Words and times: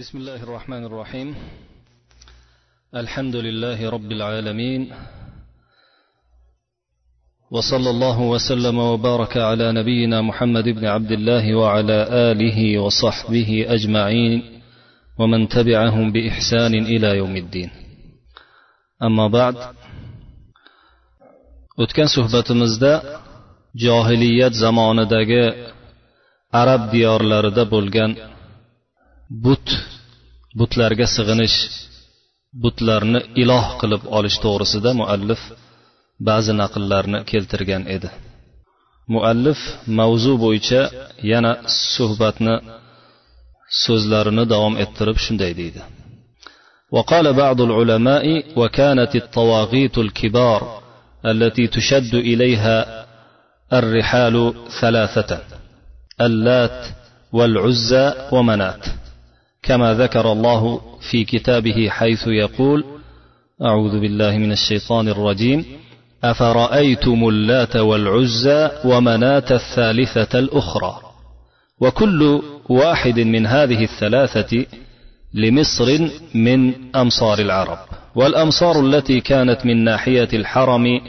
بسم 0.00 0.18
الله 0.18 0.42
الرحمن 0.42 0.84
الرحيم. 0.84 1.28
الحمد 2.94 3.36
لله 3.36 3.90
رب 3.90 4.10
العالمين. 4.12 4.92
وصلى 7.50 7.90
الله 7.90 8.18
وسلم 8.20 8.78
وبارك 8.78 9.36
على 9.36 9.72
نبينا 9.72 10.20
محمد 10.20 10.68
بن 10.68 10.84
عبد 10.84 11.12
الله 11.12 11.54
وعلى 11.54 11.98
آله 12.30 12.78
وصحبه 12.78 13.50
أجمعين 13.68 14.32
ومن 15.18 15.48
تبعهم 15.48 16.12
بإحسان 16.12 16.74
إلى 16.74 17.16
يوم 17.16 17.36
الدين. 17.36 17.70
أما 19.02 19.26
بعد 19.32 19.56
o'tgan 21.82 22.08
suhbatimizda 22.16 22.92
johiliyat 23.74 24.52
zamonidagi 24.52 25.44
arab 26.52 26.92
diyorlarida 26.92 27.64
bo'lgan 27.74 28.35
but 29.45 29.67
butlarga 30.59 31.05
sig'inish 31.15 31.57
butlarni 32.63 33.19
iloh 33.43 33.65
qilib 33.81 34.01
olish 34.17 34.37
to'g'risida 34.43 34.91
muallif 35.01 35.41
ba'zi 36.27 36.53
naqllarni 36.61 37.19
keltirgan 37.31 37.83
edi 37.95 38.09
muallif 39.13 39.59
mavzu 39.99 40.33
bo'yicha 40.43 40.81
yana 41.31 41.51
suhbatni 41.93 42.55
so'zlarini 43.83 44.43
davom 44.53 44.75
ettirib 44.83 45.17
shunday 45.25 45.53
deydi 45.61 45.83
وقال 46.95 47.33
بعض 47.33 47.61
العلماء 47.61 48.25
وكانت 48.59 49.15
الطواغيت 49.15 49.95
الكبار 49.97 50.61
التي 51.25 51.67
تشد 51.67 52.13
اليها 52.15 52.77
الرحال 53.73 54.53
ثلاثه 54.81 55.41
اللات 56.21 56.79
والعزى 57.37 58.13
ومنات 58.31 58.83
كما 59.66 59.94
ذكر 59.94 60.32
الله 60.32 60.80
في 61.10 61.24
كتابه 61.24 61.88
حيث 61.90 62.26
يقول 62.26 62.84
أعوذ 63.62 64.00
بالله 64.00 64.38
من 64.38 64.52
الشيطان 64.52 65.08
الرجيم. 65.08 65.64
أفرأيتم 66.24 67.28
اللات 67.28 67.76
والعزى 67.76 68.70
ومناة 68.84 69.44
الثالثة 69.50 70.38
الأخرى؟ 70.38 71.00
وكل 71.80 72.42
واحد 72.68 73.20
من 73.20 73.46
هذه 73.46 73.82
الثلاثة 73.84 74.66
لمصر 75.34 76.08
من 76.34 76.74
أمصار 76.96 77.38
العرب. 77.38 77.78
والأمصار 78.14 78.80
التي 78.80 79.20
كانت 79.20 79.66
من 79.66 79.84
ناحية 79.84 80.28
الحرم 80.32 81.00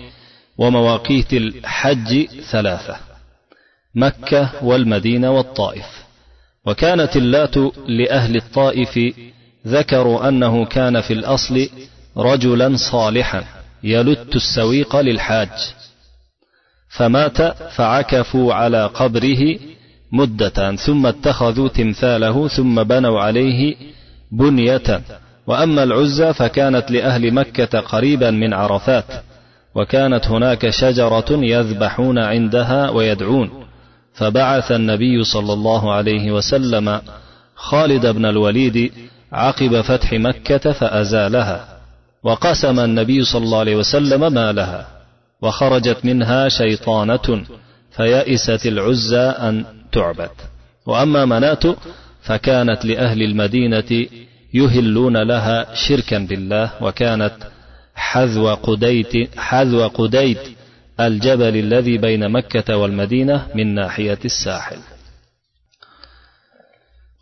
ومواقيت 0.58 1.34
الحج 1.34 2.26
ثلاثة 2.52 2.98
مكة 3.96 4.50
والمدينة 4.64 5.32
والطائف. 5.32 6.07
وكانت 6.68 7.16
اللات 7.16 7.58
لأهل 7.88 8.36
الطائف 8.36 9.00
ذكروا 9.68 10.28
أنه 10.28 10.66
كان 10.66 11.02
في 11.02 11.14
الأصل 11.14 11.70
رجلا 12.18 12.78
صالحا 12.78 13.44
يلت 13.84 14.36
السويق 14.36 14.96
للحاج. 14.96 15.50
فمات 16.90 17.42
فعكفوا 17.72 18.54
على 18.54 18.86
قبره 18.86 19.60
مدة 20.12 20.76
ثم 20.76 21.06
اتخذوا 21.06 21.68
تمثاله 21.68 22.48
ثم 22.48 22.84
بنوا 22.84 23.20
عليه 23.22 23.76
بنية. 24.32 25.02
وأما 25.48 25.84
العزى 25.84 26.34
فكانت 26.34 26.92
لأهل 26.92 27.34
مكة 27.34 27.80
قريبا 27.80 28.32
من 28.32 28.54
عرفات 28.54 29.24
وكانت 29.76 30.28
هناك 30.28 30.70
شجرة 30.70 31.26
يذبحون 31.32 32.18
عندها 32.20 32.90
ويدعون. 32.90 33.67
فبعث 34.18 34.72
النبي 34.72 35.24
صلى 35.24 35.54
الله 35.54 35.94
عليه 35.94 36.32
وسلم 36.32 37.02
خالد 37.56 38.06
بن 38.06 38.26
الوليد 38.26 38.92
عقب 39.32 39.82
فتح 39.82 40.14
مكة 40.14 40.72
فأزالها 40.72 41.78
وقسم 42.24 42.80
النبي 42.80 43.24
صلى 43.24 43.44
الله 43.44 43.60
عليه 43.60 43.76
وسلم 43.76 44.34
مالها 44.34 44.88
وخرجت 45.42 46.06
منها 46.06 46.50
شيطانة 46.50 47.44
فيئست 47.92 48.66
العزى 48.66 49.20
أن 49.20 49.66
تعبد. 49.92 50.30
وأما 50.86 51.26
مناة 51.26 51.76
فكانت 52.22 52.86
لأهل 52.86 53.22
المدينة 53.22 54.08
يهلون 54.54 55.18
لها 55.18 55.74
شركا 55.74 56.18
بالله 56.18 56.72
وكانت 56.82 57.36
حذو 57.96 58.54
قديت 58.54 59.40
حذو 59.40 59.88
قديت 59.88 60.57
الجبل 61.01 61.57
الذي 61.57 61.99
بين 61.99 62.23
مكة 62.31 62.77
والمدينة 62.77 63.47
من 63.55 63.75
ناحية 63.75 64.19
الساحل 64.25 64.81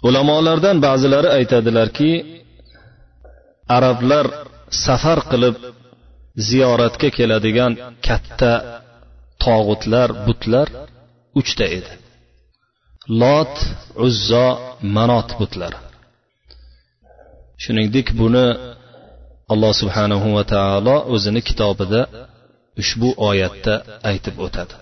ulamolardan 0.08 0.76
ba'zilari 0.86 1.28
aytadilarki 1.38 2.12
arablar 3.76 4.26
safar 4.84 5.18
qilib 5.30 5.56
ziyoratga 6.48 7.08
keladigan 7.16 7.72
katta 8.06 8.52
tog'utlar 9.44 10.08
butlar 10.26 10.68
uchta 11.40 11.66
edi 11.78 11.92
lot 13.22 13.54
uzzo 14.06 14.46
manot 14.96 15.28
butlari 15.40 15.78
shuningdek 17.62 18.06
buni 18.20 18.46
alloh 19.52 19.72
subhanahu 19.80 20.26
va 20.36 20.44
taolo 20.54 20.96
o'zini 21.14 21.40
kitobida 21.48 22.00
ushbu 22.81 23.09
oyatda 23.29 23.73
aytib 24.09 24.35
o'tadi. 24.45 24.75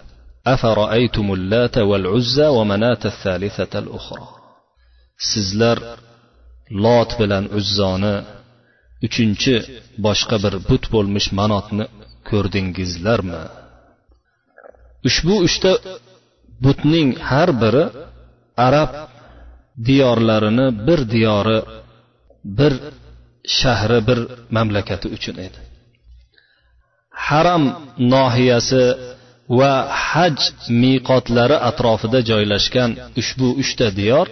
Sizlar 5.31 5.77
lot 6.85 7.09
bilan 7.21 7.45
uzzoni 7.59 8.15
uchinchi 9.05 9.55
boshqa 10.05 10.35
bir 10.43 10.53
but 10.69 10.83
bo'lmish 10.93 11.27
manotni 11.39 11.85
ko'rdingizlarmi? 12.29 13.41
Ushbu 15.07 15.35
uchta 15.47 15.71
butning 16.63 17.09
har 17.29 17.49
biri 17.61 17.85
arab 18.67 18.91
diyorlarini 19.87 20.67
bir 20.87 20.99
diyori 21.13 21.59
bir 22.59 22.73
shahri 23.57 23.99
bir 24.07 24.19
mamlakati 24.55 25.07
uchun 25.17 25.37
edi. 25.47 25.59
Haram 27.27 27.63
nohiyasi 28.13 28.83
va 29.59 29.73
haj 30.07 30.37
miqotlari 30.81 31.57
atrofida 31.69 32.19
joylashgan 32.29 32.91
ushbu 33.21 33.47
uchta 33.61 33.87
diyor 33.99 34.27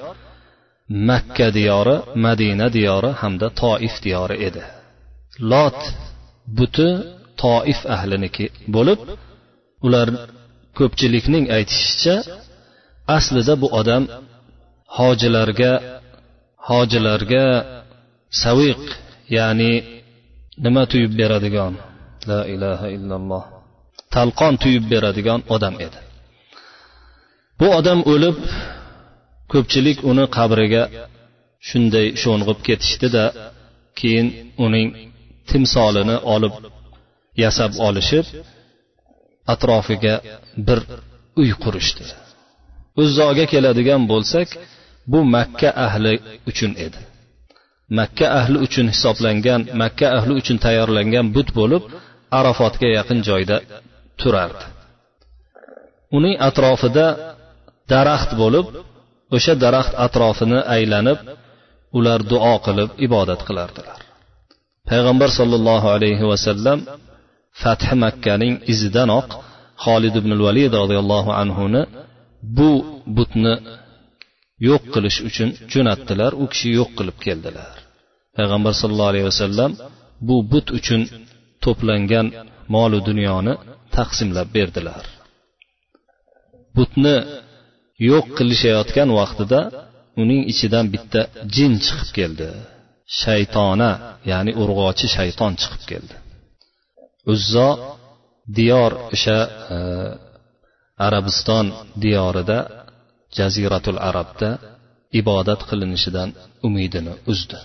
makka 1.10 1.48
diyori 1.58 1.96
madina 2.26 2.68
diyori 2.78 3.12
hamda 3.22 3.48
toif 3.62 3.96
diyori 4.06 4.36
edi. 4.48 4.64
Lot 5.52 5.80
buti 6.58 6.90
toif 7.44 7.80
ahliniki 7.96 8.46
bo'lib 8.76 9.00
ular 9.86 10.08
ko'pchilikning 10.78 11.46
aytishicha 11.58 12.16
aslida 13.18 13.54
bu 13.62 13.68
odam 13.80 14.04
hojilarga 14.98 15.74
hojilarga 16.70 17.46
saviq 18.44 18.82
ya'ni 19.38 19.72
nima 20.66 20.84
tuyib 20.92 21.12
beradigan 21.22 21.74
la 22.30 22.42
ilaha 22.54 22.88
illalloh. 22.98 23.44
Talqon 24.16 24.54
tuyib 24.62 24.86
beradigan 24.92 25.40
odam 25.56 25.76
edi. 25.86 26.00
Bu 27.60 27.68
odam 27.80 28.00
o'lib 28.14 28.38
ko'pchilik 29.52 29.98
uni 30.12 30.26
qabriga 30.38 30.84
shunday 31.70 32.08
sho'ng'ib 32.22 32.60
ketishdida 32.68 33.26
keyin 34.00 34.28
uning 34.66 34.88
timsolini 35.50 36.18
olib 36.36 36.54
yasab 37.44 37.72
olishib 37.88 38.26
atrofiga 39.54 40.16
bir 40.68 40.80
uy 41.42 41.50
qurishdi. 41.64 42.06
Uzzoga 43.02 43.46
keladigan 43.54 44.02
bo'lsak 44.12 44.48
bu 45.12 45.20
makka 45.36 45.70
ahli 45.86 46.14
uchun 46.50 46.72
edi. 46.86 47.00
Makka 48.00 48.28
ahli 48.40 48.58
uchun 48.66 48.88
hisoblangan 48.94 49.62
makka 49.82 50.08
ahli 50.18 50.34
uchun 50.42 50.58
tayyorlangan 50.66 51.26
but 51.36 51.50
bo'lib 51.60 51.84
arafotga 52.40 52.88
yaqin 52.98 53.20
joyda 53.30 53.58
turardi. 54.22 54.66
Uning 56.18 56.36
atrofida 56.48 57.06
daraxt 57.94 58.32
bo'lib 58.42 58.66
o'sha 59.36 59.54
daraxt 59.64 59.94
atrofini 60.06 60.60
aylanib 60.76 61.20
ular 61.98 62.20
duo 62.32 62.56
qilib 62.66 62.90
ibodat 63.08 63.42
qilardilar. 63.48 64.00
Payg'ambar 64.90 65.30
sollallohu 65.40 65.88
alayhi 65.96 66.26
vasallam 66.32 66.80
fathi 67.62 67.94
makkaning 68.04 68.54
izidanoq 68.74 69.28
xolid 69.86 70.16
ibn 70.22 70.32
valid 70.46 70.72
roziyallohu 70.82 71.32
anhuni 71.42 71.82
bu 72.58 72.72
butni 73.18 73.54
yo'q 74.68 74.84
qilish 74.94 75.20
uchun 75.30 75.50
jo'natdilar 75.74 76.32
u 76.44 76.46
kishi 76.52 76.70
yo'q 76.80 76.90
qilib 76.98 77.18
keldilar. 77.26 77.74
Payg'ambar 78.38 78.74
sollallohu 78.82 79.12
alayhi 79.14 79.28
vasallam 79.32 79.72
bu 80.28 80.36
but 80.52 80.68
uchun 80.80 81.02
to'plangan 81.64 82.28
molu 82.76 83.00
dunyoni 83.10 83.54
taqsimlab 83.96 84.48
berdilar. 84.58 85.04
Butni 86.76 87.16
yo'q 88.10 88.26
qilishayotgan 88.38 89.10
vaqtida 89.20 89.60
uning 90.22 90.42
ichidan 90.52 90.86
bitta 90.94 91.22
jin 91.56 91.74
chiqib 91.86 92.10
keldi. 92.18 92.48
Shaytona 93.22 93.92
ya'ni 94.32 94.52
urg'ochi 94.62 95.08
shayton 95.16 95.54
chiqib 95.62 95.84
keldi. 95.92 96.16
Uzzo 97.34 97.70
diyor 98.58 98.92
o'sha 99.16 99.40
e, 99.76 99.78
arabiston 101.08 101.66
diyorida 102.04 102.58
jaziratul 103.38 104.00
arabda 104.10 104.50
ibodat 105.20 105.62
qilinishidan 105.70 106.30
umidini 106.68 107.14
uzdi. 107.32 107.58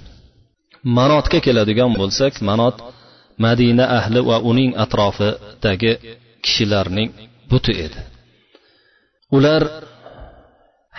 Manotga 0.99 1.39
keladigan 1.47 1.91
bo'lsak 2.01 2.35
manot 2.49 2.77
madina 3.45 3.85
ahli 3.99 4.21
va 4.29 4.37
uning 4.51 4.71
atrofidagi 4.85 5.93
kishilarning 6.45 7.09
buti 7.51 7.73
edi. 7.87 8.01
Ular 9.37 9.63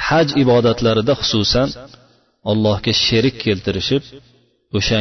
haj 0.07 0.28
ibodatlarida 0.44 1.13
xususan 1.22 1.69
allohga 2.51 2.94
sherik 3.06 3.36
keltirishib 3.45 4.04
o'sha 4.78 5.00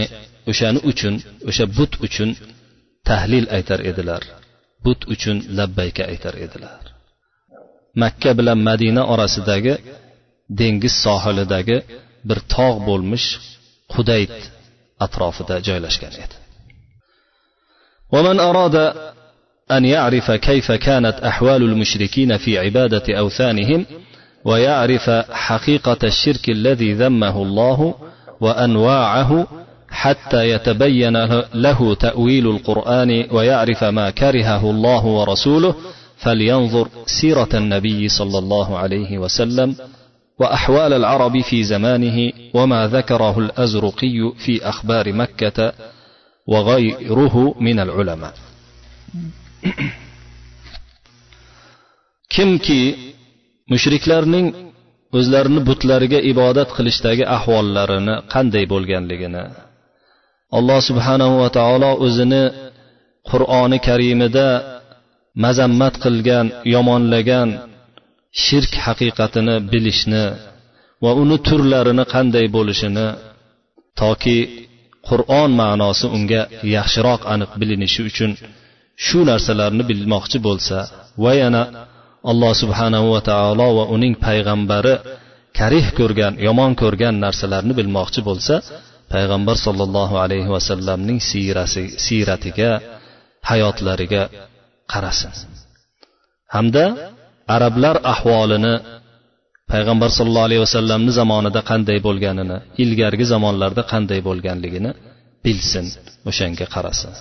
o'shani 0.50 0.80
uchun 0.90 1.14
o'sha 1.48 1.64
but 1.76 1.92
uchun 2.06 2.30
tahlil 3.08 3.46
aytar 3.56 3.80
edilar. 3.90 4.22
But 4.84 5.00
uchun 5.14 5.36
labbayka 5.58 6.02
aytar 6.12 6.34
edilar. 6.46 6.82
Makka 8.02 8.30
bilan 8.38 8.58
madina 8.68 9.02
orasidagi 9.12 9.74
dengiz 10.60 10.94
sohilidagi 11.04 11.78
bir 12.28 12.38
tog' 12.54 12.78
bo'lmish 12.88 13.28
qudayt 13.94 14.36
atrofida 15.04 15.56
joylashgan 15.68 16.14
edi. 16.24 16.36
ومن 18.16 18.40
أراد 18.40 18.92
أن 19.70 19.84
يعرف 19.84 20.30
كيف 20.30 20.72
كانت 20.72 21.14
أحوال 21.20 21.62
المشركين 21.62 22.36
في 22.36 22.58
عبادة 22.58 23.18
أوثانهم 23.18 23.86
ويعرف 24.44 25.10
حقيقة 25.30 25.98
الشرك 26.04 26.48
الذي 26.48 26.92
ذمه 26.92 27.42
الله 27.42 27.94
وأنواعه 28.40 29.46
حتى 29.90 30.50
يتبين 30.50 31.16
له 31.54 31.94
تأويل 31.94 32.46
القرآن 32.46 33.26
ويعرف 33.30 33.84
ما 33.84 34.10
كرهه 34.10 34.70
الله 34.70 35.04
ورسوله 35.04 35.74
فلينظر 36.16 36.88
سيرة 37.06 37.48
النبي 37.54 38.08
صلى 38.08 38.38
الله 38.38 38.78
عليه 38.78 39.18
وسلم 39.18 39.76
وأحوال 40.38 40.92
العرب 40.92 41.40
في 41.40 41.64
زمانه 41.64 42.32
وما 42.54 42.86
ذكره 42.86 43.38
الأزرقي 43.38 44.32
في 44.38 44.68
أخبار 44.68 45.12
مكة 45.12 45.72
وغيره 46.47 47.35
من 47.67 47.77
العلماء 47.85 48.33
kimki 52.35 52.81
mushriklarning 53.71 54.47
o'zlarini 55.17 55.61
butlariga 55.69 56.19
ibodat 56.31 56.69
qilishdagi 56.77 57.23
ahvollarini 57.37 58.15
qanday 58.33 58.63
bo'lganligini 58.73 59.43
alloh 60.57 60.79
subhanahu 60.89 61.35
va 61.41 61.49
taolo 61.57 61.91
o'zini 62.05 62.43
qur'oni 63.29 63.77
karimida 63.87 64.47
mazammat 65.43 65.95
qilgan 66.03 66.45
yomonlagan 66.75 67.49
shirk 68.43 68.73
haqiqatini 68.85 69.55
bilishni 69.71 70.25
va 71.03 71.11
uni 71.21 71.37
turlarini 71.47 72.03
qanday 72.13 72.45
bo'lishini 72.55 73.07
toki 74.01 74.37
qur'on 75.08 75.50
ma'nosi 75.60 76.06
unga 76.16 76.42
yaxshiroq 76.76 77.20
aniq 77.32 77.50
bilinishi 77.60 78.00
uchun 78.10 78.30
shu 79.06 79.18
narsalarni 79.30 79.82
bilmoqchi 79.90 80.38
bo'lsa 80.46 80.78
va 81.24 81.32
yana 81.42 81.62
alloh 82.30 82.52
subhanahu 82.62 83.06
va 83.14 83.20
taolo 83.30 83.68
va 83.78 83.84
uning 83.94 84.14
payg'ambari 84.26 84.94
karih 85.58 85.86
ko'rgan 85.98 86.34
yomon 86.46 86.72
ko'rgan 86.82 87.14
narsalarni 87.24 87.72
bilmoqchi 87.80 88.20
bo'lsa 88.28 88.54
payg'ambar 89.12 89.56
sollallohu 89.66 90.14
alayhi 90.24 90.50
vasallamning 90.56 91.18
siyrasi 91.30 91.84
siyratiga 92.06 92.70
hayotlariga 93.48 94.22
qarasin. 94.92 95.32
Hamda 96.54 96.84
arablar 97.56 97.96
ahvolini 98.12 98.74
payg'ambar 99.72 100.10
sollallohu 100.18 100.46
alayhi 100.48 100.62
vasallamni 100.66 101.12
zamonida 101.20 101.60
qanday 101.70 101.98
bo'lganini 102.06 102.56
ilgargi 102.82 103.24
zamonlarda 103.32 103.82
qanday 103.92 104.20
bo'lganligini 104.28 104.90
bilsin 105.44 105.86
o'shanga 106.30 106.66
qarasin. 106.74 107.12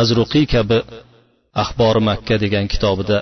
Azruqiy 0.00 0.44
kabi 0.54 0.78
axbori 1.62 2.00
makka 2.10 2.36
degan 2.44 2.66
kitobida 2.72 3.18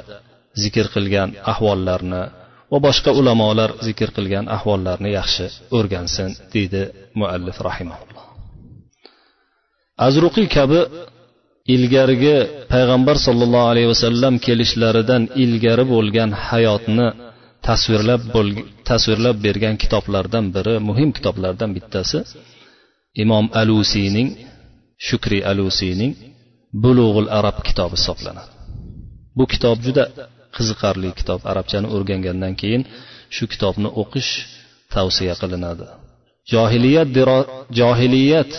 zikr 0.63 0.87
qilgan 0.95 1.29
ahvollarni 1.53 2.23
va 2.73 2.79
boshqa 2.87 3.11
ulamolar 3.21 3.71
zikr 3.87 4.09
qilgan 4.17 4.45
ahvollarni 4.57 5.11
yaxshi 5.19 5.47
o'rgansin 5.79 6.31
deydi 6.55 6.83
muallif 7.21 7.57
rahimaulloh 7.69 8.25
azruqiy 10.07 10.49
kabi 10.57 10.81
ilgargi 11.75 12.37
payg'ambar 12.73 13.17
sollallohu 13.27 13.71
alayhi 13.73 13.89
vasallam 13.95 14.35
kelishlaridan 14.47 15.23
ilgari 15.45 15.85
bo'lgan 15.95 16.31
hayotni 16.47 17.07
tasvirlab 17.69 18.23
tasvirlab 18.89 19.37
bergan 19.47 19.77
kitoblardan 19.83 20.45
biri 20.55 20.75
muhim 20.89 21.11
kitoblardan 21.17 21.71
bittasi 21.77 22.19
imom 23.23 23.47
alusiyning 23.61 24.29
shukri 25.09 25.39
alusiyning 25.51 26.13
bulug'ul 26.83 27.29
arab 27.39 27.57
kitobi 27.69 27.97
hisoblanadi. 28.01 28.53
Bu 29.37 29.45
kitob 29.53 29.79
juda 29.87 30.05
qiziqarli 30.57 31.11
kitob. 31.19 31.41
Arabchani 31.51 31.89
o'rgangandan 31.95 32.55
keyin 32.61 32.83
shu 33.35 33.45
kitobni 33.53 33.89
o'qish 34.03 34.31
tavsiya 34.95 35.35
qilinadi. 35.43 35.87
Johiliyat 36.53 37.09
johiliyat 37.79 38.53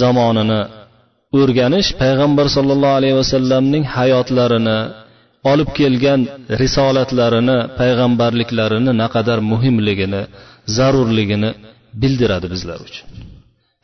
zamonini 0.00 0.60
o'rganish 1.40 1.90
payg'ambar 2.00 2.46
sollallohu 2.56 2.98
alayhi 3.00 3.16
vasallamning 3.22 3.84
hayotlarini 3.96 4.78
olib 5.50 5.70
kelgan 5.78 6.20
risolatlarini 6.62 7.58
payg'ambarliklarini 7.80 8.92
naqadar 9.02 9.38
muhimligini 9.52 10.22
zarurligini 10.76 11.50
bildiradi 12.02 12.46
bizlar 12.54 12.78
uchun. 12.88 13.06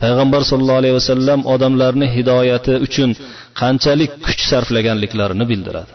Payg'ambar 0.02 0.42
sollallohu 0.50 0.80
alayhi 0.82 0.96
vasallam 1.00 1.40
odamlarni 1.54 2.06
hidoyati 2.16 2.74
uchun 2.86 3.10
qanchalik 3.60 4.12
kuch 4.26 4.42
sarflaganliklarini 4.50 5.44
bildiradi. 5.52 5.92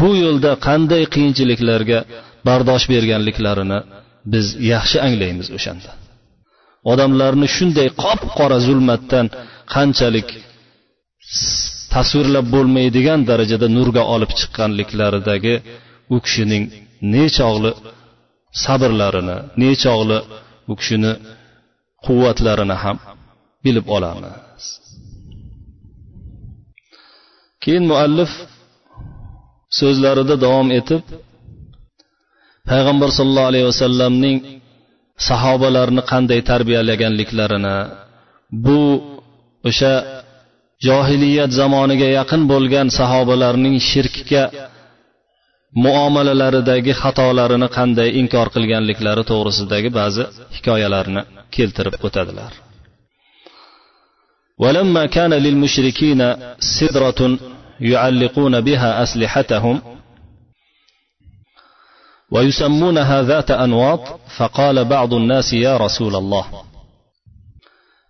Bu 0.00 0.10
yo'lda 0.24 0.52
qanday 0.66 1.04
qiyinchiliklarga 1.14 1.98
bardosh 2.48 2.86
berganliklarini 2.92 3.78
biz 4.32 4.46
yaxshi 4.72 4.98
anglaymiz 5.06 5.48
o'shanda. 5.56 5.90
Odamlarni 6.92 7.48
shunday 7.56 7.88
qop 8.02 8.20
qora 8.38 8.58
zulmatdan 8.66 9.26
qanchalik 9.74 10.28
tasvirlab 11.96 12.46
bo'lmaydigan 12.54 13.20
darajada 13.30 13.66
nurga 13.76 14.02
olib 14.14 14.30
chiqqanliklaridagi 14.38 15.54
u 16.14 16.16
kishining 16.24 16.64
nechog'li 17.14 17.70
sabrlarini 18.64 19.36
nechog'li 19.62 20.18
u 20.70 20.74
kishini 20.80 21.12
quvvatlarini 22.06 22.76
ham 22.82 22.96
bilib 23.64 23.86
olamiz. 23.96 24.64
Keyin 27.62 27.84
muallif 27.90 28.32
so'zlarida 29.80 30.34
davom 30.44 30.68
etib 30.80 31.02
payg'ambar 32.70 33.10
sollallohu 33.18 33.50
alayhi 33.52 33.66
vasallamning 33.72 34.36
sahobalarni 35.28 36.02
qanday 36.12 36.40
tarbiyalaganliklarini 36.50 37.76
bu 38.64 38.80
o'sha 39.68 39.92
johiliyat 40.87 41.51
zamoniga 41.61 42.07
yaqin 42.19 42.41
bo'lgan 42.51 42.87
sahobalarning 42.99 43.75
shirkka 43.89 44.43
muomalalaridagi 45.85 46.93
xatolarini 47.01 47.67
qanday 47.77 48.09
inkor 48.21 48.47
qilganliklari 48.55 49.23
to'g'risidagi 49.31 49.89
ba'zi 49.99 50.23
hikoyalarni 50.55 51.21
keltirib 51.55 51.95
o'tadilar 52.07 52.53
ولما 54.63 55.05
كان 55.05 55.33
للمشركين 55.45 56.21
سدرة 56.79 57.21
يعلقون 57.81 58.61
بها 58.61 59.03
أسلحتهم 59.03 59.75
ويسمونها 62.31 63.21
ذات 63.21 63.51
أنواط 63.51 64.19
فقال 64.37 64.85
بعض 64.85 65.13
الناس 65.13 65.53
يا 65.53 65.77
رسول 65.77 66.15
الله 66.15 66.45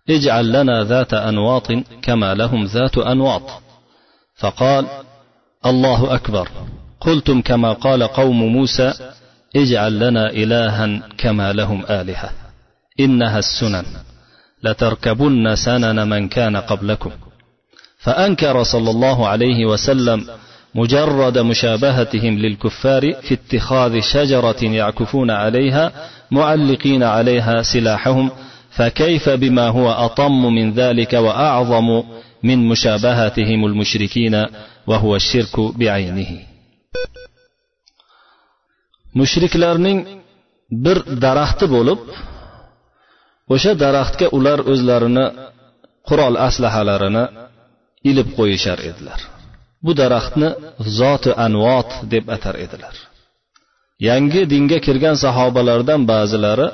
اجعل 0.09 0.51
لنا 0.51 0.83
ذات 0.83 1.13
أنواط 1.13 1.67
كما 2.01 2.33
لهم 2.33 2.65
ذات 2.65 2.97
أنواط. 2.97 3.49
فقال 4.35 4.85
الله 5.65 6.15
أكبر. 6.15 6.49
قلتم 7.01 7.41
كما 7.41 7.73
قال 7.73 8.03
قوم 8.03 8.43
موسى 8.43 8.93
اجعل 9.55 9.99
لنا 9.99 10.29
إلها 10.29 10.99
كما 11.17 11.53
لهم 11.53 11.85
آلهة. 11.89 12.29
إنها 12.99 13.39
السنن. 13.39 13.85
لتركبن 14.63 15.55
سنن 15.55 16.09
من 16.09 16.27
كان 16.27 16.57
قبلكم. 16.57 17.11
فأنكر 17.97 18.63
صلى 18.63 18.89
الله 18.91 19.27
عليه 19.27 19.65
وسلم 19.65 20.27
مجرد 20.75 21.37
مشابهتهم 21.37 22.37
للكفار 22.39 23.13
في 23.13 23.33
اتخاذ 23.33 23.99
شجرة 23.99 24.63
يعكفون 24.63 25.31
عليها 25.31 25.91
معلقين 26.31 27.03
عليها 27.03 27.61
سلاحهم 27.61 28.31
فكيف 28.76 29.28
بما 29.28 29.68
هو 29.68 29.90
أطم 29.90 30.54
من 30.54 30.72
ذلك 30.72 31.12
وأعظم 31.12 32.02
من 32.42 32.58
مشابهتهم 32.68 33.66
المشركين 33.66 34.46
وهو 34.86 35.16
الشرك 35.16 35.60
بعينه 35.60 36.32
mushriklarning 39.20 39.98
bir 40.84 40.98
daraxti 41.24 41.66
bo'lib 41.74 42.00
o'sha 43.54 43.72
daraxtga 43.84 44.26
ular 44.38 44.58
o'zlarini 44.72 45.26
qurol 46.08 46.34
aslahalarini 46.48 47.24
ilib 48.10 48.28
qo'yishar 48.38 48.78
edilar 48.90 49.20
bu 49.84 49.92
daraxtni 50.02 50.48
zoti 51.00 51.30
anvot 51.46 51.90
deb 52.12 52.24
atar 52.36 52.54
edilar 52.64 52.94
yangi 54.08 54.42
dinga 54.52 54.78
kirgan 54.86 55.16
sahobalardan 55.24 56.00
ba'zilari 56.12 56.68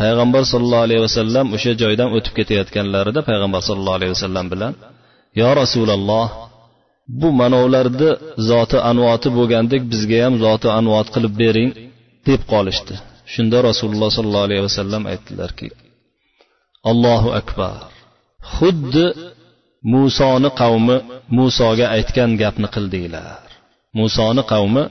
payg'ambar 0.00 0.42
sollallohu 0.52 0.84
alayhi 0.86 1.02
vasallam 1.06 1.46
o'sha 1.56 1.72
joydan 1.82 2.08
o'tib 2.16 2.32
ketayotganlarida 2.38 3.20
payg'ambar 3.30 3.62
sollallohu 3.68 3.98
alayhi 3.98 4.12
vasallam 4.16 4.46
bilan 4.52 4.72
yo 5.40 5.48
rasululloh 5.60 6.26
bu 7.20 7.28
manovlarni 7.40 8.10
zoti 8.50 8.78
anvoti 8.90 9.28
bo'lgandek 9.38 9.82
bizga 9.92 10.18
ham 10.24 10.34
zoti 10.44 10.68
anvot 10.78 11.08
qilib 11.14 11.34
bering 11.42 11.70
deb 12.28 12.40
qolishdi. 12.52 12.94
Shunda 13.32 13.58
rasululloh 13.68 14.10
sollallohu 14.16 14.46
alayhi 14.48 14.64
vasallam 14.68 15.02
aytdilarki 15.12 15.68
allohu 16.90 17.28
akbar. 17.40 17.80
Xuddi 18.54 19.06
musoni 19.94 20.50
qavmi 20.60 20.96
musoga 21.38 21.86
aytgan 21.96 22.30
gapni 22.42 22.68
qildinglar 22.74 23.42
musoni 23.98 24.42
qavmi 24.52 24.84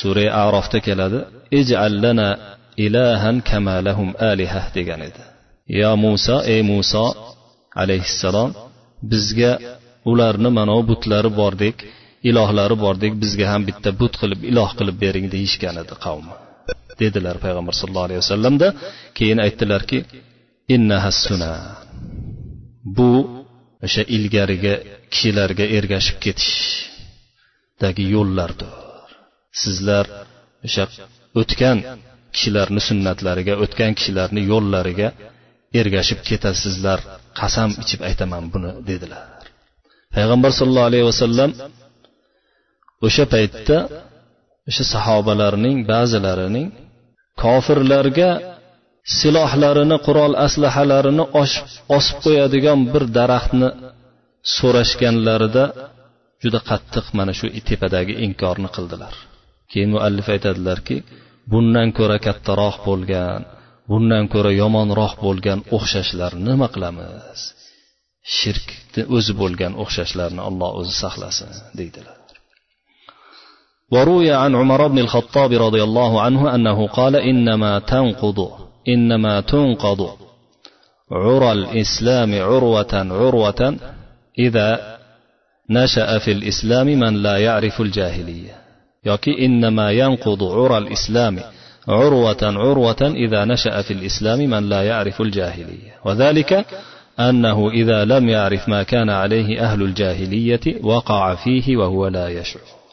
sura 0.00 0.26
arofda 0.44 0.78
keladi 0.86 1.18
ijallana 1.60 2.28
ilahan 2.86 3.36
kamalahum 3.50 4.08
aliha 4.30 4.62
degan 4.76 5.00
edi 5.08 5.22
yo 5.80 5.90
muso 6.04 6.36
ey 6.54 6.60
muso 6.72 7.04
alayhissalom 7.82 8.50
bizga 9.10 9.52
ularni 10.10 10.50
mana 10.58 10.76
butlari 10.90 11.30
bordek 11.40 11.76
ilohlari 12.28 12.76
bordek 12.84 13.12
bizga 13.22 13.46
ham 13.52 13.62
bitta 13.68 13.90
but 14.00 14.14
qilib 14.20 14.40
iloh 14.50 14.70
qilib 14.78 14.96
bering 15.04 15.26
deyishgan 15.34 15.76
edi 15.82 15.94
qavmi 16.04 16.34
dedilar 17.02 17.36
payg'ambar 17.44 17.74
sallallohu 17.80 18.08
alayhi 18.08 18.22
vasallamda 18.24 18.68
keyin 19.18 19.38
aytdilarki 19.46 19.98
bu 22.96 23.10
o'sha 23.86 24.02
ilgarigi 24.16 24.74
kishilarga 25.12 25.64
ergashib 25.78 26.16
ketishdagi 26.24 28.04
yo'llardir 28.14 28.72
sizlar 29.62 30.04
o'sha 30.66 30.84
o'tgan 31.40 31.78
kishilarni 32.34 32.80
sunnatlariga 32.88 33.54
o'tgan 33.64 33.92
kishilarni 33.98 34.40
yo'llariga 34.52 35.08
ergashib 35.80 36.20
ketasizlar. 36.28 36.98
Qasam 37.40 37.70
ichib 37.82 38.00
aytaman 38.08 38.44
buni 38.52 38.70
dedilar. 38.88 39.24
Payg'ambar 40.14 40.50
sollallohu 40.58 40.88
alayhi 40.90 41.06
vasallam 41.10 41.50
o'sha 43.06 43.24
paytda 43.34 43.76
o'sha 44.68 44.84
sahobalarning 44.94 45.76
ba'zilarining 45.92 46.66
kofirlarga 47.42 48.30
silohlarini 49.18 49.96
qurol 50.06 50.32
aslahalarini 50.46 51.24
osib 51.98 52.16
qo'yadigan 52.24 52.80
bir 52.92 53.04
daraxtni 53.18 53.68
so'rashganlarida 54.56 55.64
juda 56.42 56.60
qattiq 56.70 57.06
mana 57.18 57.32
shu 57.38 57.46
tepadagi 57.68 58.14
inkorni 58.26 58.68
qildilar. 58.76 59.14
Keyin 59.70 59.90
muallif 59.94 60.26
aytadilarki 60.34 60.96
bundan 61.51 61.87
ko'ra 61.97 62.17
kattaroq 62.27 62.75
bo'lgan 62.87 63.39
bundan 63.89 64.23
ko'ra 64.33 64.51
yomonroq 64.61 65.13
bo'lgan 65.25 65.59
o'xshashlarni 65.77 66.43
nima 66.49 66.67
qilamiz 66.75 67.39
shirkni 68.37 69.01
o'zi 69.15 69.33
bo'lgan 69.41 69.73
o'xshashlarni 69.83 70.41
alloh 70.49 70.69
o'zi 70.79 70.93
saqlasin 71.03 71.49
deydilar 71.79 72.17
وروي 73.93 74.31
عن 74.33 74.55
عمر 74.55 74.87
بن 74.87 74.99
الخطاب 74.99 75.51
رضي 75.51 75.83
الله 75.83 76.21
عنه 76.21 76.55
أنه 76.55 76.87
قال 76.87 77.15
إنما 77.15 77.79
تنقض 77.79 78.39
إنما 78.87 79.41
تنقض 79.41 80.01
عرى 81.11 81.51
الإسلام 81.51 82.31
عروة 82.41 82.93
عروة 82.93 83.61
إذا 84.39 84.97
نشأ 85.69 86.17
في 86.17 86.31
الإسلام 86.31 86.87
من 86.87 87.13
لا 87.25 87.37
يعرف 87.37 87.81
الجاهلية 87.81 88.58
يكي 89.05 89.45
إنما 89.45 89.91
ينقض 89.91 90.43
عرى 90.43 90.77
الإسلام 90.77 91.39
عروة 91.87 92.37
عروة 92.43 93.01
إذا 93.01 93.45
نشأ 93.45 93.81
في 93.81 93.93
الإسلام 93.93 94.39
من 94.39 94.69
لا 94.69 94.81
يعرف 94.83 95.21
الجاهلية 95.21 95.93
وذلك 96.05 96.65
أنه 97.19 97.69
إذا 97.69 98.05
لم 98.05 98.29
يعرف 98.29 98.69
ما 98.69 98.83
كان 98.83 99.09
عليه 99.09 99.61
أهل 99.61 99.81
الجاهلية 99.81 100.65
وقع 100.83 101.35
فيه 101.35 101.77
وهو 101.77 102.07
لا 102.07 102.27
يشعر 102.29 102.85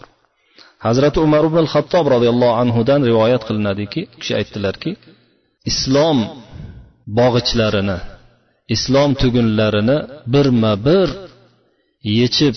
hazrati 0.87 1.19
umar 1.26 1.45
ibn 1.50 1.64
xattob 1.75 2.04
roziyallohu 2.14 2.54
anhudan 2.62 3.00
rivoyat 3.11 3.42
qilinadiki 3.49 4.00
kishi 4.21 4.33
aytdilarki 4.40 4.90
islom 5.71 6.19
bog'ichlarini 7.19 7.99
islom 8.75 9.11
tugunlarini 9.23 9.97
birma 10.33 10.73
bir 10.87 11.09
yechib 12.19 12.54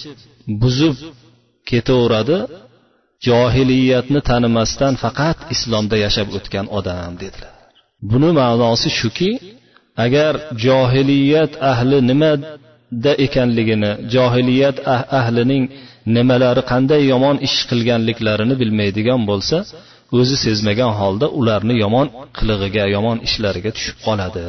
buzib 0.62 0.96
ketaveradi 1.70 2.38
johiliyatni 3.29 4.21
tanimasdan 4.31 4.95
faqat 5.03 5.39
islomda 5.55 5.97
yashab 6.05 6.29
o'tgan 6.37 6.67
odam 6.79 7.13
dedilar. 7.23 7.55
Buni 8.11 8.31
ma'nosi 8.41 8.89
shuki 9.01 9.31
agar 10.05 10.33
johiliyat 10.67 11.53
ahli 11.73 11.99
nimada 12.11 13.13
ekanligini 13.27 13.91
johiliyat 14.15 14.77
ah-, 14.95 15.07
ahlining 15.21 15.65
nimalari 16.17 16.63
qanday 16.73 17.03
yomon 17.13 17.37
ish 17.47 17.59
qilganliklarini 17.71 18.55
bilmaydigan 18.63 19.21
bo'lsa 19.31 19.57
o'zi 20.19 20.37
sezmagan 20.45 20.93
holda 21.01 21.27
ularni 21.41 21.75
yomon 21.85 22.07
qilig'iga 22.39 22.85
yomon 22.95 23.19
ishlariga 23.27 23.71
tushib 23.77 23.97
qoladi 24.07 24.45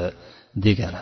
degani. 0.66 1.02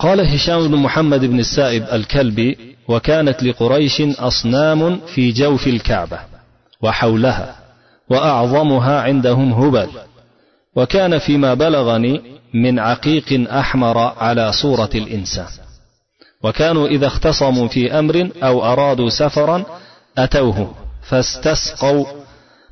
قال 0.00 0.20
هشام 0.20 0.68
بن 0.68 0.76
محمد 0.76 1.24
بن 1.24 1.38
السائب 1.38 1.84
الكلبي 1.92 2.58
وكانت 2.88 3.42
لقريش 3.42 4.00
أصنام 4.00 5.00
في 5.14 5.32
جوف 5.32 5.66
الكعبة 5.66 6.18
وحولها 6.82 7.56
وأعظمها 8.10 9.00
عندهم 9.00 9.52
هبل. 9.52 9.88
وكان 10.76 11.18
فيما 11.18 11.54
بلغني 11.54 12.22
من 12.54 12.78
عقيق 12.78 13.50
أحمر 13.50 13.98
على 13.98 14.52
صورة 14.52 14.90
الإنسان. 14.94 15.46
وكانوا 16.42 16.88
إذا 16.88 17.06
اختصموا 17.06 17.68
في 17.68 17.98
أمر 17.98 18.30
أو 18.42 18.64
أرادوا 18.72 19.10
سفرا 19.10 19.64
أتوه 20.18 20.74
فاستسقوا 21.02 22.06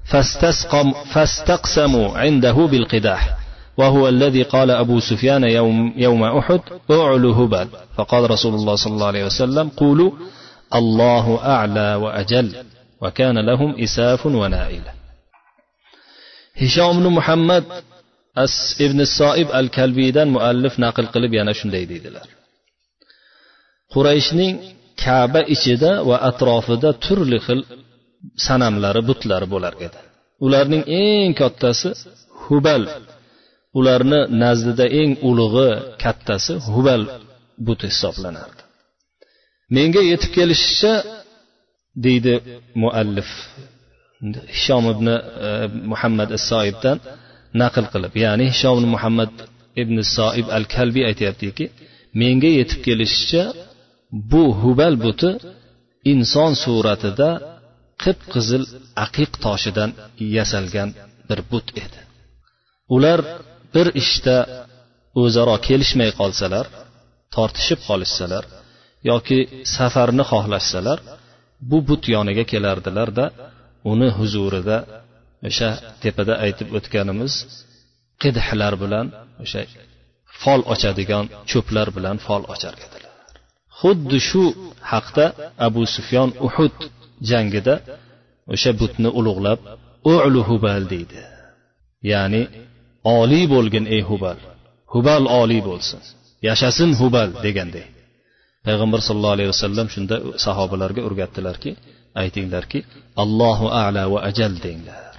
فاستسقم 0.04 0.92
فاستقسموا 1.12 2.18
عنده 2.18 2.52
بالقداح. 2.52 3.28
وهو 3.77 4.07
الذي 4.09 4.43
قال 4.43 4.71
أبو 4.71 4.99
سفيان 4.99 5.43
يوم, 5.43 5.93
يوم 5.97 6.23
أحد 6.23 6.61
أعلو 6.91 7.31
هبال 7.31 7.67
فقال 7.97 8.31
رسول 8.31 8.53
الله 8.55 8.75
صلى 8.75 8.93
الله 8.93 9.07
عليه 9.07 9.25
وسلم 9.25 9.69
قولوا 9.69 10.11
الله 10.75 11.39
أعلى 11.45 11.95
وأجل 11.95 12.55
وكان 13.01 13.39
لهم 13.39 13.75
إساف 13.83 14.25
ونائلة 14.25 14.91
هشام 16.61 16.99
بن 16.99 17.09
محمد 17.09 17.63
as 18.35 18.53
ibn 18.85 18.99
soib 19.17 19.47
al 19.59 19.67
kalbiydan 19.77 20.27
muallif 20.35 20.73
naql 20.83 21.05
qilib 21.13 21.31
yana 21.39 21.53
shunday 21.59 21.83
deydilar 21.91 22.27
qurayshning 23.93 24.53
kaba 25.03 25.41
ichida 25.55 25.91
va 26.09 26.17
atrofida 26.29 26.89
turli 27.05 27.37
xil 27.45 27.59
sanamlari 28.47 29.01
butlari 29.09 29.47
bo'lar 29.53 29.73
edi 29.85 29.99
ularning 30.45 30.83
eng 31.01 31.31
kattasi 31.41 31.89
hubal 32.43 32.83
Ularni 33.78 34.20
nazdida 34.42 34.86
eng 35.00 35.12
ulug'i 35.28 35.68
kattasi 36.02 36.52
hubal 36.72 37.02
buti 37.66 37.86
hisoblanardi. 37.92 38.62
Menga 39.76 40.02
yetib 40.10 40.30
kelishicha 40.36 40.94
deydi 42.04 42.34
muallif 42.82 43.30
hishom 44.56 44.84
ibn 44.94 45.06
e, 45.14 45.18
muhammad 45.92 46.30
issoibdan 46.38 46.96
naql 47.60 47.86
qilib. 47.92 48.12
Ya'ni 48.24 48.44
hishom 48.52 48.74
ibn 48.80 48.88
muhammad 48.96 49.32
ibn 49.82 49.96
soib 50.16 50.46
al 50.56 50.64
kalbiy 50.74 51.04
aytyaptiki 51.10 51.64
menga 52.20 52.50
yetib 52.58 52.80
kelishicha 52.86 53.42
bu 54.30 54.44
hubal 54.62 54.94
buti 55.04 55.30
inson 56.12 56.52
suratida 56.64 57.30
qip 58.02 58.18
qizil 58.32 58.62
aqiq 59.04 59.32
toshidan 59.44 59.90
yasalgan 60.36 60.90
bir 61.28 61.40
but 61.50 61.66
edi. 61.84 62.00
Ular 62.94 63.20
bir 63.78 63.88
ishda 64.02 64.36
o'zaro 65.22 65.56
kelishmay 65.66 66.10
qolsalar 66.20 66.66
tortishib 67.34 67.80
qolishsalar 67.88 68.44
yoki 69.10 69.38
safarni 69.76 70.24
xohlashsalar 70.30 70.98
bu 71.70 71.78
but 71.88 72.02
yoniga 72.14 72.44
kelardilarda 72.52 73.24
uni 73.92 74.08
huzurida 74.18 74.78
o'sha 75.48 75.70
tepada 76.02 76.34
aytib 76.44 76.68
o'tganimiz 76.78 77.34
qidhlar 78.22 78.74
bilan 78.82 79.06
o'sha 79.42 79.60
fol 80.42 80.60
ochadigan 80.72 81.24
cho'plar 81.50 81.88
bilan 81.96 82.16
fol 82.26 82.42
ochar 82.54 82.74
edilar. 82.84 83.12
Xuddi 83.80 84.18
shu 84.28 84.42
haqda 84.92 85.24
abu 85.66 85.82
sufyon 85.96 86.30
uhud 86.46 86.76
jangida 87.30 87.74
o'sha 88.54 88.70
butni 88.80 89.10
ulug'lab 89.18 89.60
uluhubal 90.12 90.84
deydi. 90.92 91.20
Ya'ni 92.10 92.42
oliy 93.17 93.45
bo'lgin 93.53 93.85
ey 93.95 94.01
hubal 94.09 94.39
hubal 94.93 95.23
oliy 95.41 95.61
bo'lsin 95.69 96.01
yashasin 96.47 96.91
hubal 97.01 97.29
deganday 97.45 97.87
payg'ambar 98.65 98.99
sallallohu 99.07 99.35
alayhi 99.37 99.51
vasallam 99.55 99.87
shunda 99.95 100.15
sahobalarga 100.45 101.01
o'rgatdilarki 101.07 101.71
aytinglarki 102.21 102.79
allohu 103.23 103.65
ala 103.83 104.03
va 104.13 104.19
ajal 104.29 104.53
denglar 104.65 105.13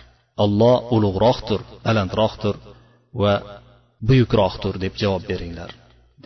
olloh 0.45 0.77
ulug'roqdir 0.97 1.61
balandroqdir 1.87 2.57
va 3.23 3.33
buyukroqdir 4.09 4.75
deb 4.85 4.95
javob 5.03 5.23
beringlar 5.31 5.71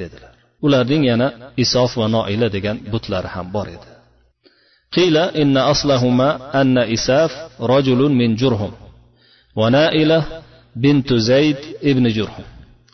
dedilar 0.00 0.33
ularning 0.67 1.03
yana 1.11 1.29
isof 1.65 1.91
va 2.00 2.07
noila 2.17 2.49
degan 2.57 2.77
butlari 2.93 3.29
ham 3.37 3.49
bor 3.57 3.69
edi 3.77 3.88
قيل 4.97 5.17
إن 5.17 5.57
أصلهما 5.57 6.29
أن 6.61 6.79
إساف 6.79 7.33
رجل 7.61 8.00
من 8.21 8.29
جرهم 8.41 8.73
ونائلة 9.57 10.21
بنت 10.75 11.13
زيد 11.13 11.58
ابن 11.84 12.08
جرهم 12.08 12.44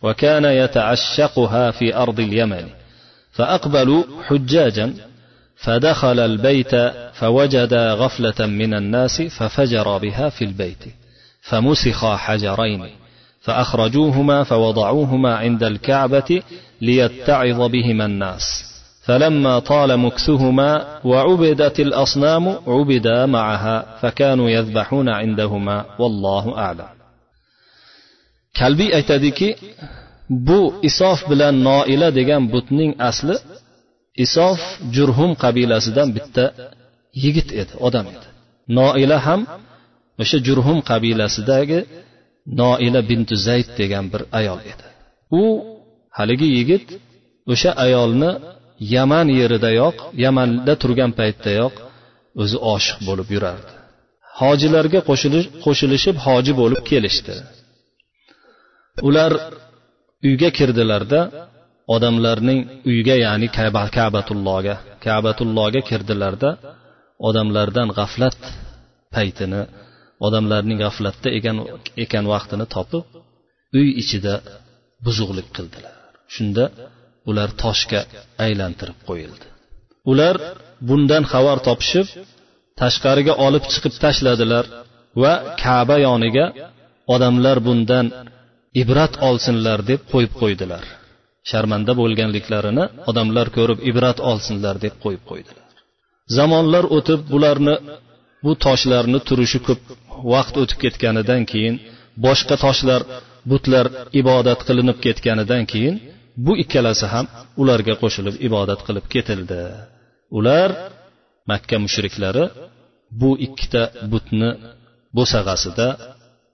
وكان 0.04 0.46
يتعشقها 0.46 1.72
في 1.72 1.96
أرض 1.96 2.20
اليمن 2.20 2.66
فأقبلوا 3.32 4.04
حجاجا 4.28 4.94
فدخل 5.56 6.20
البيت 6.20 6.76
فوجد 7.14 7.74
غفلة 7.74 8.46
من 8.48 8.74
الناس 8.74 9.22
ففجر 9.22 9.98
بها 9.98 10.30
في 10.30 10.46
البيت 10.46 10.84
فمسخا 11.42 12.16
حجرين 12.16 12.90
فأخرجوهما 13.42 14.44
فوضعوهما 14.44 15.36
عند 15.36 15.64
الكعبة 15.64 16.42
ليتعظ 16.82 17.62
بهما 17.62 18.06
الناس 18.06 18.70
فلما 19.04 19.60
طال 19.60 19.98
مكثهما 19.98 21.00
وعبدت 21.04 21.80
الأصنام 21.80 22.56
عبدا 22.68 23.26
معها 23.26 23.86
فكانوا 24.02 24.50
يذبحون 24.50 25.10
عندهما 25.10 25.86
والله 26.00 26.58
أعلم. 26.58 26.99
Kalbiy 28.58 28.90
aytadiki 28.98 29.50
bu 30.48 30.60
isof 30.90 31.20
bilan 31.32 31.56
noila 31.68 32.10
degan 32.20 32.44
butning 32.54 32.92
asli 33.10 33.36
isof 34.26 34.60
jurhum 34.96 35.32
qabilasidan 35.44 36.10
bitta 36.18 36.46
yigit 37.24 37.50
edi 37.62 37.74
odam 37.88 38.06
edi. 38.14 38.28
Noila 38.78 39.18
ham 39.28 39.42
o'sha 40.22 40.38
jurhum 40.48 40.80
qabilasidagi 40.90 41.80
noila 42.60 43.02
bintu 43.10 43.36
zayd 43.48 43.70
degan 43.80 44.06
bir 44.14 44.22
ayol 44.40 44.60
edi. 44.72 44.86
U 45.42 45.44
haligi 46.18 46.48
yigit 46.58 46.86
o'sha 47.54 47.72
ayolni 47.86 48.32
yaman 48.96 49.28
yeridayoq 49.40 49.98
yamanda 50.24 50.74
turgan 50.82 51.12
paytdayoq 51.20 51.76
o'zi 52.42 52.58
oshiq 52.74 53.00
bo'lib 53.08 53.28
yurardi. 53.36 53.72
Hojilarga 54.40 55.00
qo'shilishib 55.66 56.16
hoji 56.26 56.54
bo'lib 56.62 56.82
kelishdi. 56.92 57.36
Ular 59.08 59.32
uyga 60.28 60.50
kirdilarda 60.58 61.20
odamlarning 61.96 62.60
uyga 62.92 63.16
ya'ni 63.26 63.48
kabatullohga 63.98 64.76
kabatullohga 65.06 65.82
kirdilarda 65.90 66.50
odamlardan 67.28 67.90
g'aflat 67.98 68.40
paytini 69.16 69.62
odamlarning 70.26 70.78
g'aflatda 70.84 71.28
ekan 71.38 71.58
ekan 72.04 72.26
vaqtini 72.34 72.66
topib 72.76 73.04
uy 73.78 73.88
ichida 74.02 74.34
buzuqlik 75.06 75.48
qildilar. 75.56 75.94
Shunda 76.34 76.64
ular 77.30 77.50
toshga 77.64 78.02
aylantirib 78.46 79.00
qo'yildi. 79.10 79.46
Ular 80.12 80.36
bundan 80.90 81.24
xabar 81.32 81.58
topishib 81.68 82.08
tashqariga 82.82 83.34
olib 83.46 83.64
chiqib 83.72 83.94
tashladilar 84.04 84.66
va 85.22 85.34
kaba 85.64 85.96
yoniga 86.08 86.46
odamlar 87.14 87.58
bundan 87.68 88.06
ibrat 88.82 89.14
olsinlar 89.28 89.80
deb 89.92 90.02
qo'yib 90.12 90.34
qo'ydilar. 90.42 90.84
Sharmanda 91.50 91.94
bo'lganliklarini 92.02 92.86
odamlar 93.10 93.48
ko'rib 93.58 93.80
ibrat 93.90 94.20
olsinlar 94.32 94.76
deb 94.86 94.96
qo'yib 95.04 95.24
qo'ydilar. 95.30 95.68
Zamonlar 96.38 96.86
o'tib 96.98 97.20
bularni 97.34 97.76
bu 98.44 98.52
toshlarni 98.66 99.20
turishi 99.28 99.60
ko'p 99.68 99.82
vaqt 100.34 100.56
o'tib 100.62 100.80
ketganidan 100.84 101.42
keyin 101.52 101.76
boshqa 102.26 102.56
toshlar 102.66 103.02
butlar 103.52 103.86
ibodat 104.22 104.60
qilinib 104.68 104.98
ketganidan 105.06 105.64
keyin 105.72 105.96
bu 106.46 106.54
ikkalasi 106.64 107.06
ham 107.14 107.26
ularga 107.62 107.96
qo'shilib 108.02 108.36
ibodat 108.48 108.80
qilib 108.88 109.06
ketildi. 109.14 109.62
Ular 110.38 110.70
makka 111.52 111.78
mushriklari 111.86 112.46
bu 113.22 113.30
ikkita 113.46 113.84
butni 114.12 114.50
bo'sag'asida 115.18 115.88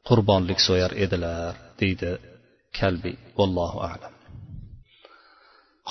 qurbonlik 0.08 0.60
so'yar 0.68 0.92
edilar. 1.06 1.65
Deydi 1.80 2.12
kalbiy 2.80 3.16
vallohu 3.38 3.80
alam 3.80 4.14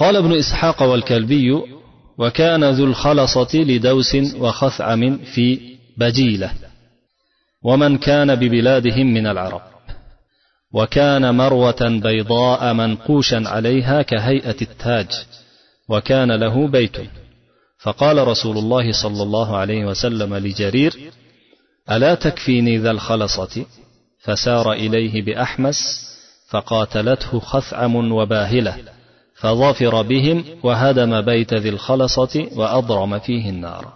قال 0.01 0.17
ابن 0.17 0.33
إسحاق 0.33 0.83
والكلبي 0.83 1.49
وكان 2.19 2.65
ذو 2.65 2.85
الخلصة 2.85 3.53
لدوس 3.55 4.15
وخثعم 4.15 5.19
في 5.19 5.47
بجيلة 5.97 6.51
ومن 7.63 7.99
كان 7.99 8.35
ببلادهم 8.35 9.15
من 9.15 9.27
العرب 9.27 9.63
وكان 10.73 11.35
مروة 11.35 12.01
بيضاء 12.03 12.73
منقوشا 12.75 13.43
عليها 13.47 14.03
كهيئة 14.03 14.57
التاج 14.63 15.09
وكان 15.89 16.33
له 16.33 16.69
بيت. 16.69 16.97
فقال 17.79 18.29
رسول 18.29 18.59
الله 18.59 18.93
صلى 18.93 19.23
الله 19.23 19.57
عليه 19.57 19.85
وسلم 19.87 20.35
لجرير 20.35 21.13
ألا 21.91 22.15
تكفيني 22.15 22.79
ذا 22.79 22.91
الخلصة؟ 22.91 23.67
فسار 24.25 24.73
إليه 24.73 25.23
بأحمس 25.23 25.81
فقاتلته 26.51 27.41
خثعم 27.41 28.13
وباهلة 28.13 28.77
فظفر 29.41 30.03
بهم 30.03 30.45
وهدم 30.63 31.21
بيت 31.21 31.55
ذي 31.55 31.69
الخلصة 31.69 32.49
وأضرم 32.57 33.19
فيه 33.19 33.51
النار. 33.51 33.93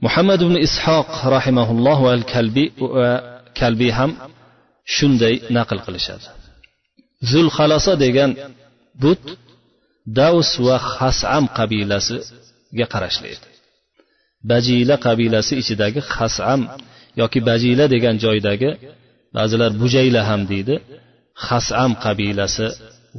محمد 0.00 0.42
بن 0.42 0.56
إسحاق 0.62 1.26
رحمه 1.26 1.70
الله 1.70 2.00
والكلبي 2.00 2.72
وكلبي 2.80 3.92
هم 3.92 4.16
shunday 4.96 5.34
naql 5.56 5.78
qilishadi 5.86 6.28
zulxalasa 7.30 7.92
degan 8.04 8.30
but 9.02 9.22
davs 10.18 10.50
va 10.66 10.76
hasam 10.96 11.44
qabilasiga 11.58 12.86
qarashli 12.92 13.28
edi 13.34 13.48
bajila 14.50 14.94
qabilasi 15.06 15.52
ichidagi 15.62 16.00
hasam 16.16 16.60
yoki 17.20 17.40
bajila 17.48 17.84
degan 17.94 18.16
joydagi 18.24 18.70
ba'zilar 19.36 19.70
bujayla 19.82 20.20
ham 20.30 20.42
deydi 20.52 20.74
hasam 21.46 21.90
qabilasi 22.04 22.66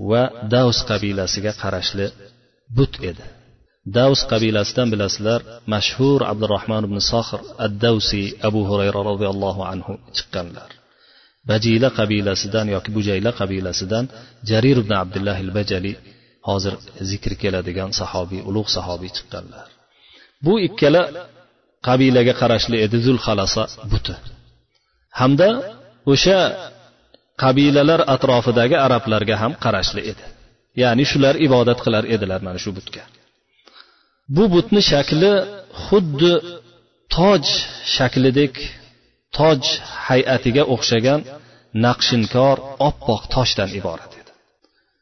va 0.10 0.24
davs 0.54 0.80
qabilasiga 0.90 1.52
qarashli 1.62 2.08
but 2.78 2.94
edi. 3.10 3.26
Davs 3.98 4.22
qabilasidan 4.32 4.88
bilasizlar 4.94 5.40
mashhur 5.74 6.20
abdurahmon 6.32 6.84
ibn 6.88 6.98
sohir 7.12 7.42
ad 7.66 7.74
davsiy 7.86 8.28
abu 8.48 8.62
hurayra 8.70 9.00
roziyallohu 9.10 9.62
anhu 9.74 9.94
chiqqanlar. 10.16 10.70
Bajila 11.50 11.88
qabilasidan 12.00 12.68
yoki 12.76 12.90
bujayla 12.98 13.32
qabilasidan 13.40 14.06
jarir 14.50 14.78
ibn 14.84 14.94
abdulloh 15.04 15.38
il 15.46 15.52
bajali 15.58 15.94
hozir 16.50 16.74
zikr 17.10 17.32
keladigan 17.42 17.92
sahobiy 18.00 18.42
ulug' 18.50 18.72
sahobiy 18.78 19.12
chiqqanlar. 19.18 19.68
Bu 20.46 20.54
ikkala 20.68 21.02
qabilaga 21.88 22.34
qarashli 22.42 22.78
edi 22.86 22.98
zulxalasa 23.06 23.64
buti. 23.92 24.14
Hamda 25.20 25.50
o'sha 26.14 26.40
qabilalar 27.44 28.02
atrofidagi 28.16 28.78
arablarga 28.86 29.36
ham 29.44 29.54
qarashli 29.64 30.02
edi. 30.12 30.24
Ya'ni 30.82 31.04
shular 31.12 31.36
ibodat 31.48 31.80
qilar 31.86 32.04
edilar 32.16 32.40
mana 32.48 32.60
shu 32.64 32.72
butga. 32.78 33.04
Bu 34.36 34.44
butni 34.54 34.82
shakli 34.92 35.34
xuddi 35.86 36.34
toj 37.16 37.46
shaklidek 37.96 38.54
toj 39.38 39.62
hay'atiga 40.08 40.64
o'xshagan 40.74 41.20
naqshinkor 41.86 42.58
oppoq 42.88 43.22
toshdan 43.36 43.70
iborat 43.80 44.12
edi. 44.22 44.32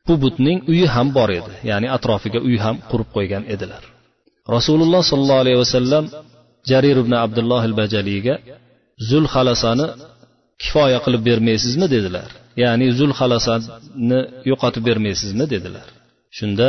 Bu 0.08 0.14
butning 0.24 0.58
uyi 0.72 0.86
ham 0.96 1.08
bor 1.18 1.30
edi 1.40 1.54
ya'ni 1.70 1.88
atrofiga 1.98 2.40
uy 2.48 2.58
ham 2.66 2.76
qurib 2.90 3.10
qo'ygan 3.16 3.44
edilar. 3.54 3.84
Rasululloh 4.56 5.02
sollallohu 5.12 5.44
alayhi 5.44 5.60
vasallam 5.64 6.06
jarir 6.70 6.98
ibn 7.04 7.14
abdulloh 7.26 7.62
al 7.70 7.76
bajaliyga 7.82 8.36
zul 9.10 9.26
xalasani 9.34 9.86
kifoya 10.62 11.00
qilib 11.06 11.22
bermaysizmi 11.30 11.88
dedilar. 11.96 12.30
Ya'ni 12.64 12.88
zul 13.00 13.14
xalasani 13.20 14.20
yo'qotib 14.50 14.84
bermaysizmi 14.90 15.46
dedilar. 15.54 15.88
Shunda 16.38 16.68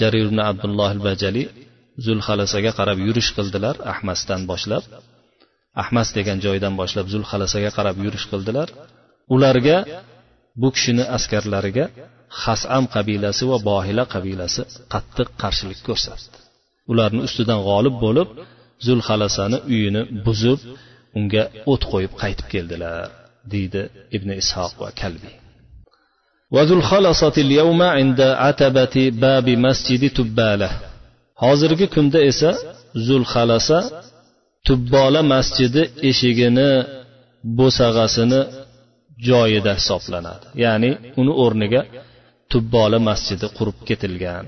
jarir 0.00 0.24
ibn 0.30 0.38
abdulloh 0.50 0.90
al 0.96 1.02
bajali 1.08 1.42
zulhalasaga 2.06 2.70
qarab 2.78 2.98
yurish 3.06 3.30
qildilar 3.36 3.74
ahmasdan 3.92 4.40
boshlab. 4.50 4.84
Ahmas 5.82 6.08
degan 6.16 6.38
joydan 6.46 6.74
boshlab 6.80 7.06
zulhalasaga 7.14 7.70
qarab 7.78 7.96
yurish 8.04 8.26
qildilar. 8.32 8.68
Ularga 9.34 9.76
bu 10.60 10.68
kishini 10.74 11.04
askarlariga 11.16 11.84
hasam 12.42 12.84
qabilasi 12.94 13.44
va 13.50 13.58
bohila 13.70 14.04
qabilasi 14.14 14.62
qattiq 14.94 15.28
qarshilik 15.42 15.80
ko'rsatdi. 15.88 16.36
Ularni 16.92 17.20
ustidan 17.28 17.60
g'olib 17.68 17.96
bo'lib 18.04 18.28
zulhalasani 18.86 19.58
uyini 19.72 20.02
buzib 20.26 20.60
unga 21.18 21.42
o't 21.72 21.82
qo'yib 21.92 22.12
qaytib 22.22 22.46
keldilar 22.54 23.06
deydi 23.52 23.82
ibn 24.16 24.28
ishoq 24.42 24.72
va 24.82 24.88
kalbiy 25.00 25.34
hozirgi 31.42 31.86
kunda 31.94 32.18
esa 32.30 32.50
zulhalasa 33.06 33.78
tubbola 34.66 35.20
masjidi 35.32 35.82
eshigini 36.10 36.70
bo'sag'asini 37.58 38.40
joyida 39.28 39.72
hisoblanadi. 39.78 40.46
Ya'ni 40.64 40.90
uni 41.20 41.32
o'rniga 41.44 41.80
tubbola 42.52 42.98
masjidi 43.08 43.46
qurib 43.56 43.78
ketilgan. 43.88 44.44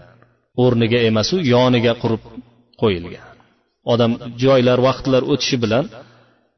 O'rniga 0.65 0.99
emasu 1.09 1.37
yoniga 1.55 1.93
qurib 2.03 2.23
qo'yilgan. 2.81 3.26
odam 3.94 4.12
joylar 4.44 4.80
vaqtlar 4.88 5.22
o'tishi 5.34 5.58
bilan 5.64 5.86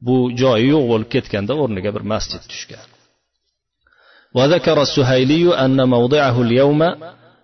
bu 0.08 0.18
joyi 0.42 0.66
yo'q 0.74 0.84
bo'lib 0.92 1.10
ketganda 1.16 1.54
o'rniga 1.64 1.92
bir 1.96 2.04
masjid 2.14 2.44
tushgan 2.52 2.86
وذكر 4.38 4.78
السهيلي 4.88 5.44
أن 5.66 5.78
موضعه 5.96 6.42
اليوم 6.42 6.82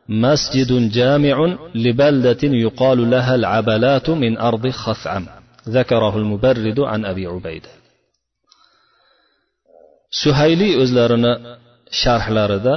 مسجد 0.10 0.72
جامع 0.98 1.38
لبلدة 1.86 2.44
يقال 2.66 3.00
لها 3.14 3.34
العبلات 3.36 4.08
من 4.24 4.34
أرض 4.50 4.66
خثعم 4.84 5.26
ذكره 5.78 6.14
المبرد 6.18 6.80
عن 6.80 7.06
أبي 7.06 7.26
عبيدة 7.28 7.72
suhayli 10.22 10.70
o'zlarini 10.84 11.34
sharhlarida 12.02 12.74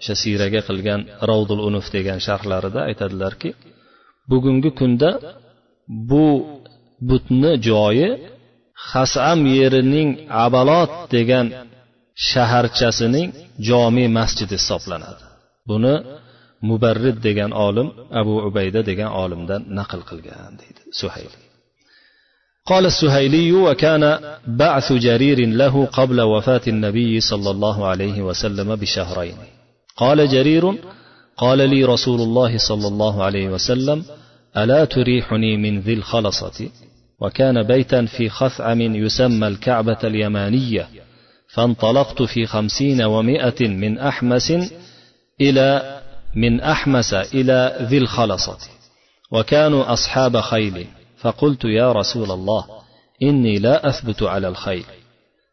o'sha 0.00 0.14
siyraga 0.22 0.60
qilgan 0.68 1.00
ravdul 1.30 1.60
unuf 1.68 1.86
degan 1.96 2.18
sharhlarida 2.26 2.80
aytadilarki 2.88 3.50
bugungi 4.30 4.70
kunda 4.78 5.10
bu 6.10 6.26
butni 7.08 7.52
joyi 7.68 8.08
hasam 8.90 9.40
yerining 9.58 10.10
abalot 10.44 10.92
degan 11.14 11.46
shaharchasining 12.30 13.28
jomi 13.68 14.04
masjidi 14.18 14.54
hisoblanadi 14.60 15.24
buni 15.68 15.94
mubarrid 16.68 17.16
degan 17.26 17.50
olim 17.66 17.88
abu 18.20 18.34
ubayda 18.48 18.80
degan 18.90 19.10
olimdan 19.22 19.60
naql 19.78 20.00
qilgan 20.10 20.52
deydi 20.60 20.80
suhayli 21.00 21.38
قال 22.70 22.86
السهيلي 22.86 23.52
وكان 23.52 24.04
بعث 24.46 24.88
جرير 24.92 25.38
له 25.62 25.74
قبل 25.86 26.18
وفاة 26.20 26.60
النبي 26.74 27.20
صلى 27.20 27.50
الله 27.50 27.86
عليه 27.90 28.22
وسلم 28.28 28.68
بشهرين 28.76 29.36
قال 29.96 30.28
جرير 30.28 30.64
قال 31.36 31.58
لي 31.72 31.84
رسول 31.84 32.20
الله 32.20 32.58
صلى 32.58 32.86
الله 32.92 33.14
عليه 33.26 33.48
وسلم 33.48 33.98
ألا 34.57 34.85
تريحني 34.85 35.57
من 35.57 35.79
ذي 35.79 35.93
الخلصة؟ 35.93 36.69
وكان 37.21 37.63
بيتا 37.63 38.05
في 38.05 38.29
خثعم 38.29 38.81
يسمى 38.81 39.47
الكعبة 39.47 39.97
اليمانية 40.03 40.87
فانطلقت 41.53 42.21
في 42.21 42.45
خمسين 42.45 43.01
ومائة 43.01 43.67
من 43.67 43.99
أحمس 43.99 44.53
إلى 45.41 45.99
من 46.35 46.61
أحمس 46.61 47.13
إلى 47.13 47.77
ذي 47.81 47.97
الخلصة. 47.97 48.57
وكانوا 49.31 49.93
أصحاب 49.93 50.41
خيل 50.41 50.87
فقلت 51.17 51.65
يا 51.65 51.91
رسول 51.91 52.31
الله 52.31 52.65
إني 53.23 53.59
لا 53.59 53.89
أثبت 53.89 54.23
على 54.23 54.47
الخيل. 54.47 54.85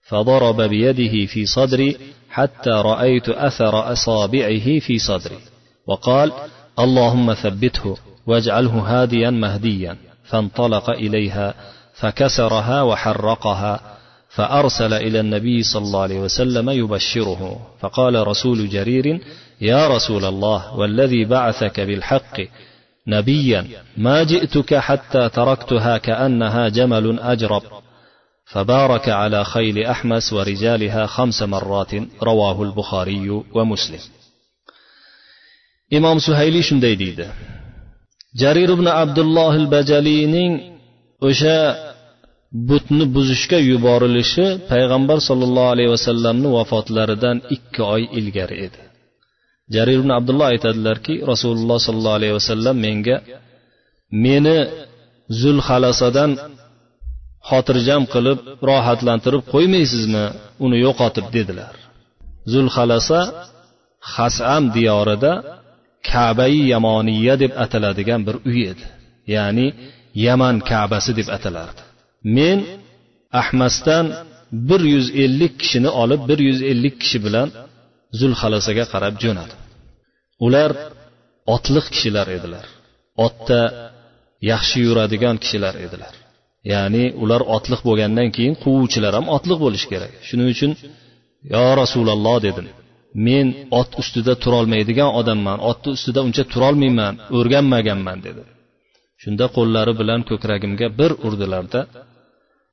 فضرب 0.09 0.63
بيده 0.63 1.27
في 1.27 1.47
صدري 1.47 1.97
حتى 2.31 2.71
رأيت 2.71 3.29
أثر 3.29 3.93
أصابعه 3.93 4.79
في 4.79 4.99
صدري 4.99 5.39
وقال 5.87 6.33
اللهم 6.79 7.35
ثبته. 7.35 8.12
واجعله 8.27 8.71
هاديا 8.71 9.31
مهديا. 9.31 9.97
فانطلق 10.25 10.91
إليها 10.91 11.55
فكسرها 11.95 12.83
وحرقها 12.83 13.81
فأرسل 14.29 14.93
إلى 14.93 15.21
النبي 15.21 15.63
صلى 15.63 15.83
الله 15.83 16.03
عليه 16.03 16.21
وسلم 16.21 16.71
يبشره. 16.71 17.67
فقال 17.81 18.27
رسول 18.27 18.69
جرير 18.69 19.21
يا 19.61 19.89
رسول 19.89 20.25
الله 20.25 20.75
والذي 20.75 21.25
بعثك 21.25 21.81
بالحق 21.81 22.41
نبيا 23.07 23.67
ما 23.97 24.23
جئتك 24.23 24.75
حتى 24.75 25.29
تركتها 25.29 25.99
كأنها 25.99 26.69
جمل 26.69 27.21
أجرب. 27.21 27.63
فبارك 28.47 29.09
على 29.09 29.45
خيل 29.45 29.85
أحمس 29.85 30.33
ورجالها 30.33 31.07
خمس 31.07 31.43
مرات 31.43 31.95
رواه 32.23 32.63
البخاري 32.63 33.31
ومسلم. 33.55 34.01
إمام 35.93 36.19
سهيلي 36.19 36.63
شندي 36.63 36.95
ديده 36.95 37.33
jarir 38.41 38.71
ibn 38.77 38.87
abdulloh 39.03 39.55
bajaliyning 39.75 40.53
o'sha 41.29 41.59
butni 42.69 43.05
buzishga 43.15 43.59
yuborilishi 43.71 44.47
payg'ambar 44.71 45.19
sollallohu 45.29 45.71
alayhi 45.75 45.91
vasallamni 45.97 46.49
vafotlaridan 46.57 47.37
ikki 47.57 47.81
oy 47.95 48.03
ilgari 48.19 48.57
edi. 48.67 48.81
Jarir 49.75 49.97
ibn 50.03 50.11
abdulloh 50.19 50.47
aytadilarki 50.55 51.15
rasululloh 51.33 51.79
sollallohu 51.87 52.19
alayhi 52.21 52.35
vasallam 52.41 52.77
menga 52.87 53.17
meni 54.25 54.57
zulhalasadan 55.41 56.31
xotirjam 57.49 58.03
qilib 58.15 58.39
rohatlantirib 58.71 59.43
qo'ymaysizmi 59.53 60.25
uni 60.65 60.77
yo'qotib 60.87 61.27
dedilar. 61.37 61.75
Zulhalasa 62.53 63.21
hasam 64.15 64.63
diyorida 64.77 65.33
kabai 66.11 66.59
yamoniya 66.73 67.35
deb 67.43 67.53
ataladigan 67.65 68.21
bir 68.27 68.37
uy 68.51 68.61
edi. 68.73 68.85
Ya'ni 69.35 69.67
yaman 70.27 70.57
kabasi 70.71 71.13
deb 71.19 71.29
atalardi. 71.37 71.83
Men 72.37 72.59
ahmasdan 73.41 74.07
bir 74.69 74.81
yuz 74.95 75.07
ellik 75.25 75.55
kishini 75.63 75.91
olib 76.03 76.21
bir 76.31 76.39
yuz 76.49 76.61
ellik 76.71 76.95
kishi 77.03 77.19
bilan 77.27 77.49
zulhalasaga 78.21 78.85
qarab 78.93 79.15
jo'nadim. 79.23 79.59
Ular 80.47 80.71
otliq 81.55 81.87
kishilar 81.95 82.27
edilar. 82.37 82.67
Otda 83.27 83.61
yaxshi 84.51 84.79
yuradigan 84.87 85.37
kishilar 85.43 85.75
edilar. 85.87 86.15
Ya'ni 86.73 87.05
ular 87.23 87.43
otliq 87.57 87.81
bo'lgandan 87.89 88.29
keyin 88.37 88.55
quvuvchilar 88.65 89.13
ham 89.19 89.27
otliq 89.37 89.59
bo'lishi 89.65 89.87
kerak. 89.93 90.13
Shuning 90.29 90.49
uchun 90.55 90.73
yo 91.55 91.65
rasululloh 91.81 92.37
dedim. 92.47 92.67
Men 93.27 93.47
ot 93.81 93.91
ustida 94.03 94.35
turolmaydigan 94.45 95.11
odamman 95.21 95.59
otni 95.71 95.91
ustida 95.97 96.21
uncha 96.27 96.45
turolmayman 96.53 97.15
o'rganmaganman 97.39 98.19
dedi. 98.27 98.43
Shunda 99.23 99.47
qo'llari 99.57 99.93
bilan 100.01 100.21
ko'kragimga 100.31 100.87
bir 101.01 101.11
urdilarda 101.27 101.81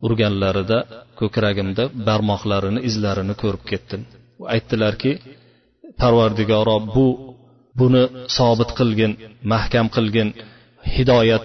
urganlarida 0.05 0.77
ko'kragimda 1.19 1.83
barmoqlarini 2.07 2.79
izlarini 2.89 3.35
ko'rib 3.41 3.63
ketdim. 3.71 4.01
Aytdilarki 4.53 5.11
parvardigoro 6.01 6.77
bu 6.95 7.07
buni 7.79 8.03
sobit 8.37 8.71
qilgin 8.79 9.11
mahkam 9.53 9.87
qilgin 9.95 10.29
hidoyat 10.95 11.43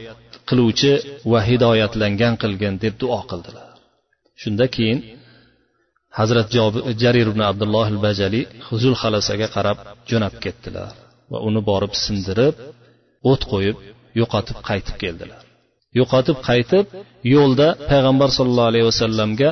qiluvchi 0.48 0.92
va 1.32 1.40
hidoyatlangan 1.48 2.34
qilgin 2.42 2.74
deb 2.84 2.94
duo 3.02 3.20
qildilar. 3.30 3.68
Shunda 4.42 4.66
keyin 4.76 4.98
hazrat 6.18 6.48
jarir 7.02 7.26
ibn 7.32 7.42
abdulloh 7.50 7.86
al 7.94 8.00
bajali 8.06 8.40
huzul 8.68 8.94
xalasaga 9.02 9.46
qarab 9.56 9.78
jo'nab 10.10 10.34
ketdilar 10.44 10.92
va 11.32 11.38
uni 11.48 11.60
borib 11.70 11.92
sindirib 12.04 12.54
o't 13.30 13.42
qo'yib 13.52 13.76
yo'qotib 14.20 14.58
qaytib 14.68 14.96
keldilar. 15.02 15.42
Yo'qotib 15.98 16.38
qaytib 16.48 16.86
yo'lda 17.34 17.68
payg'ambar 17.90 18.28
sollallohu 18.36 18.70
alayhi 18.72 18.86
vasallamga 18.90 19.50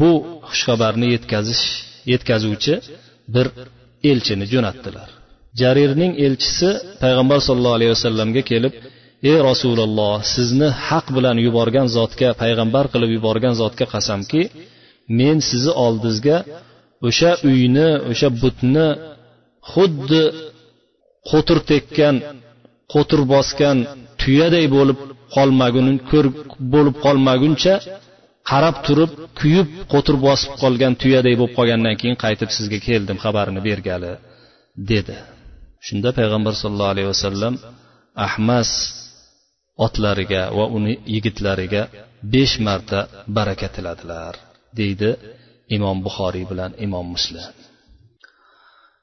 bu 0.00 0.12
xushxabarni 0.50 1.06
yetkazish 1.14 1.64
yetkazuvchi 2.12 2.74
bir 3.34 3.46
elchini 4.10 4.46
jo'natdilar. 4.52 5.08
Jarirning 5.60 6.12
elchisi 6.26 6.70
payg'ambar 7.02 7.38
sollallohu 7.46 7.76
alayhi 7.78 7.92
vasallamga 7.96 8.42
kelib 8.50 8.74
ey 9.30 9.38
rasululloh 9.48 10.14
sizni 10.34 10.68
haq 10.88 11.06
bilan 11.16 11.36
yuborgan 11.46 11.86
zotga 11.96 12.28
payg'ambar 12.42 12.84
qilib 12.92 13.10
yuborgan 13.16 13.54
zotga 13.62 13.86
qasamki 13.94 14.42
men 15.18 15.36
sizni 15.48 15.72
oldingizga 15.84 16.36
o'sha 17.08 17.30
uyni 17.50 17.88
o'sha 18.10 18.28
butni 18.42 18.86
xuddi 19.72 20.22
qo'tir 21.30 21.58
tekkan 21.70 22.14
qo'tir 22.92 23.20
bosgan 23.32 23.78
tuyaday 24.20 24.66
bo'lib 24.76 24.98
qolmagun 25.36 25.88
bo'lib 26.74 26.96
qolmaguncha 27.04 27.74
qarab 28.50 28.76
turib 28.86 29.10
kuyib 29.38 29.68
qo'tir 29.92 30.16
bosib 30.26 30.52
qolgan 30.62 30.92
tuyaday 31.02 31.34
bo'lib 31.40 31.54
qolgandan 31.58 31.94
keyin 32.00 32.16
qaytib 32.24 32.50
sizga 32.56 32.78
keldim 32.88 33.18
xabarini 33.24 33.60
bergali 33.68 34.12
dedi. 34.90 35.16
Shunda 35.86 36.10
payg'ambar 36.18 36.54
sollallohu 36.62 36.92
alayhi 36.94 37.10
vasallam 37.14 37.54
ahmas 38.26 38.70
otlariga 39.86 40.42
va 40.58 40.64
uni 40.76 40.94
yigitlariga 41.14 41.82
besh 42.32 42.54
marta 42.66 42.98
baraka 43.36 43.66
tiladilar. 43.76 44.34
Deydi 44.78 45.10
imom 45.76 45.98
buxoriy 46.06 46.44
bilan 46.50 46.72
imom 46.86 47.06
muslim. 47.16 47.44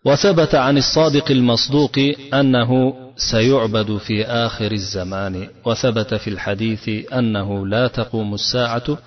وثبت 0.08 0.56
عن 0.56 0.77
الصادق 0.77 1.32
المصدوق 1.32 1.95
انه 2.34 2.93
سيعبد 3.17 3.97
في 3.97 4.25
اخر 4.25 4.71
الزمان 4.71 5.49
وثبت 5.65 6.13
في 6.13 6.30
الحديث 6.30 6.89
انه 7.13 7.67
لا 7.67 7.88
تقوم 7.88 8.34
الساعة 8.34 8.97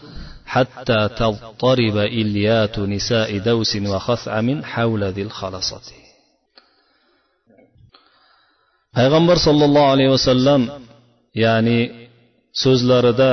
حتى 0.46 1.08
تضطرب 1.20 1.96
اليات 1.96 2.78
نساء 2.78 3.38
دوس 3.38 3.76
وخثعم 3.76 4.64
حول 4.64 5.04
ذي 5.04 5.22
الخلصه 5.22 5.80
payg'ambar 8.96 9.36
sollallohu 9.46 9.90
alayhi 9.94 10.12
vasallam 10.16 10.62
ya'ni 11.44 11.80
so'zlarida 12.62 13.30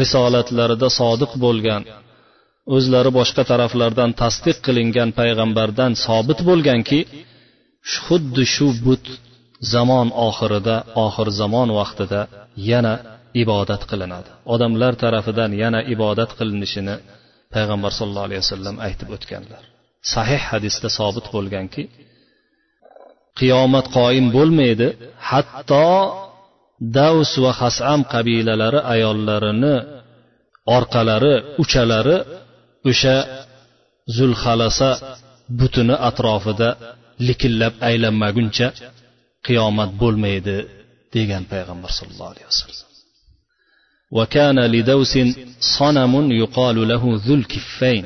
risolatlarida 0.00 0.88
sodiq 1.00 1.32
bo'lgan 1.44 1.82
o'zlari 2.76 3.10
boshqa 3.18 3.42
taraflardan 3.50 4.10
tasdiq 4.22 4.56
qilingan 4.66 5.10
payg'ambardan 5.20 5.92
sobit 6.06 6.40
bo'lganki 6.48 7.00
xuddi 7.94 8.44
shu 8.54 8.68
but 8.86 9.04
zamon 9.74 10.08
oxirida 10.28 10.76
oxir 11.06 11.28
zamon 11.40 11.68
vaqtida 11.78 12.20
yana 12.70 12.94
ibodat 13.42 13.82
qilinadi. 13.90 14.30
Odamlar 14.54 14.92
tarafidan 15.02 15.50
yana 15.62 15.80
ibodat 15.94 16.30
qilinishini 16.38 16.96
payg'ambar 17.54 17.92
sollallohu 17.98 18.28
alayhi 18.28 18.42
vasallam 18.44 18.76
aytib 18.86 19.08
o'tganlar. 19.16 19.62
Sahih 20.14 20.42
hadisda 20.50 20.88
sobit 20.98 21.26
bo'lganki 21.34 21.82
qiyomat 23.38 23.86
qoyim 23.98 24.26
bo'lmaydi 24.36 24.88
hatto 25.30 25.88
davs 26.98 27.32
va 27.44 27.52
hasam 27.60 28.00
qabilalari 28.12 28.80
ayollarini 28.94 29.76
orqalari 30.76 31.34
uchalari 31.62 32.16
o'sha 32.89 33.15
zulxalasa 34.17 34.89
butuni 35.59 35.95
atrofida 36.09 36.69
likillab 37.27 37.73
aylanmaguncha 37.89 38.67
qiyomat 39.45 39.91
bo'lmaydi 40.01 40.57
degan 41.15 41.43
payg'ambar 41.53 41.91
sallallohu 41.97 42.31
alayhi 42.33 42.49
vasallam 42.53 42.93
وكان 44.17 44.59
لدوس 44.75 45.13
صنم 45.77 46.31
يقال 46.31 46.87
له 46.87 47.03
ذو 47.25 47.35
الكفين 47.35 48.05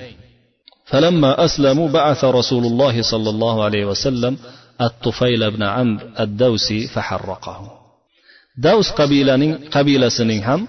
فلما 0.85 1.45
أسلموا 1.45 1.87
بعث 1.89 2.21
رسول 2.39 2.65
الله 2.65 3.01
صلى 3.01 3.29
الله 3.29 3.63
عليه 3.63 3.85
وسلم 3.85 4.37
الطفيل 4.81 5.51
بن 5.51 5.63
عمرو 5.63 6.07
الدوسي 6.19 6.87
فحرقه 6.87 7.71
دوس 8.57 8.91
قبيلة 8.91 9.59
قبيلة 9.71 10.09
سنين 10.09 10.43
هم 10.43 10.67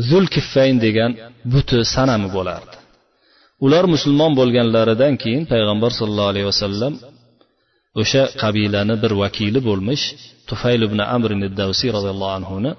ذو 0.00 0.18
الكفين 0.18 0.80
degan 0.80 1.10
buti 1.52 1.84
sanami 1.94 2.28
bo'lardi 2.36 2.73
ular 3.64 3.84
musulmon 3.94 4.32
bo'lganlaridan 4.40 5.14
keyin 5.22 5.44
payg'ambar 5.52 5.90
sollallohu 5.98 6.32
alayhi 6.32 6.48
vasallam 6.52 6.92
o'sha 8.00 8.22
qabilani 8.42 8.94
bir 9.02 9.12
vakili 9.22 9.60
bo'lmish 9.68 10.04
tufayl 10.48 10.80
ibn 10.88 11.00
amr 11.16 11.30
davsiy 11.60 11.90
roziyallohu 11.96 12.34
anhuni 12.38 12.72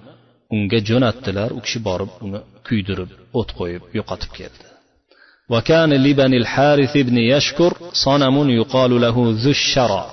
unga 0.56 0.80
jo'natdilar 0.90 1.50
u 1.58 1.60
kishi 1.66 1.80
borib 1.88 2.12
uni 2.26 2.40
kuydirib 2.68 3.10
o't 3.40 3.50
qo'yib 3.60 3.84
yo'qotib 3.98 4.34
keldi 4.40 4.66
وكان 5.54 5.92
لبن 5.94 6.34
الحارث 6.42 6.94
بن 6.98 7.18
يشكر 7.34 7.72
صنم 8.06 8.36
يقال 8.50 8.92
له 9.02 9.16
ذو 9.44 9.52
الشرى 9.60 10.06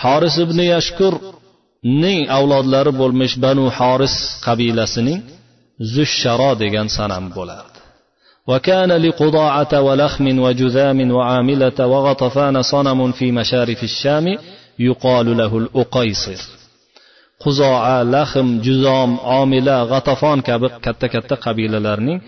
حارس 0.00 0.36
بن 0.50 0.60
يشكر 0.74 1.14
ning 2.02 2.20
avlodlari 2.38 2.92
bo'lmish 3.00 3.34
banu 3.44 3.64
horis 3.78 4.14
qabilasining 4.46 5.20
zushsharo 5.94 6.50
degan 6.62 6.86
sanam 6.96 7.24
bo'lardi 7.36 7.69
وكان 8.46 8.92
لقضاعة 8.92 9.80
ولخم 9.80 10.38
وجذام 10.38 11.10
وعاملة 11.10 11.86
وغطفان 11.86 12.62
صنم 12.62 13.12
في 13.12 13.32
مشارف 13.32 13.82
الشام 13.82 14.38
يقال 14.78 15.36
له 15.36 15.58
الأقيصر 15.58 16.40
quzoa 17.44 18.00
lahm 18.14 18.48
juzom 18.64 19.10
omila 19.40 19.76
g'atafon 19.90 20.38
kabi 20.48 20.68
katta 20.84 21.06
katta 21.14 21.36
qabilalarning 21.44 22.18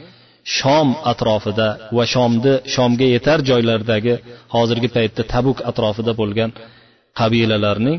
shom 0.57 0.89
atrofida 1.11 1.69
va 1.97 2.05
shomni 2.13 2.53
shomga 2.75 3.07
yetar 3.15 3.39
joylardagi 3.49 4.15
hozirgi 4.55 4.89
paytda 4.97 5.23
tabuk 5.33 5.59
atrofida 5.71 6.13
bo'lgan 6.21 6.51
qabilalarning 7.21 7.99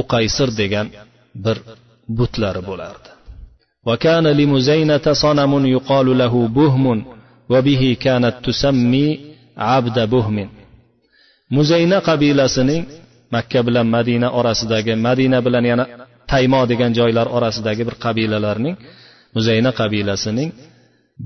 uqaysir 0.00 0.48
degan 0.60 0.86
bir 1.44 1.56
butlari 2.18 2.62
bo'lardi 2.70 3.08
وكان 3.88 4.26
لمزينة 4.40 5.06
صنم 5.24 5.52
يقال 5.76 6.06
له 6.22 6.34
بهم 6.58 6.84
وبه 7.52 7.96
كانت 8.00 8.34
تسمي 8.46 9.06
عبد 9.58 9.98
بهم 10.14 10.48
muzayna 11.56 11.98
qabilasining 12.08 12.82
makka 13.34 13.60
bilan 13.66 13.86
madina 13.96 14.28
orasidagi 14.38 14.92
madina 15.06 15.38
bilan 15.46 15.64
yana 15.70 15.84
taymo 16.30 16.62
degan 16.70 16.90
joylar 16.98 17.26
orasidagi 17.36 17.82
bir 17.88 17.96
qabilalarning 18.04 18.76
muzayna 19.36 19.70
qabilasining 19.80 20.50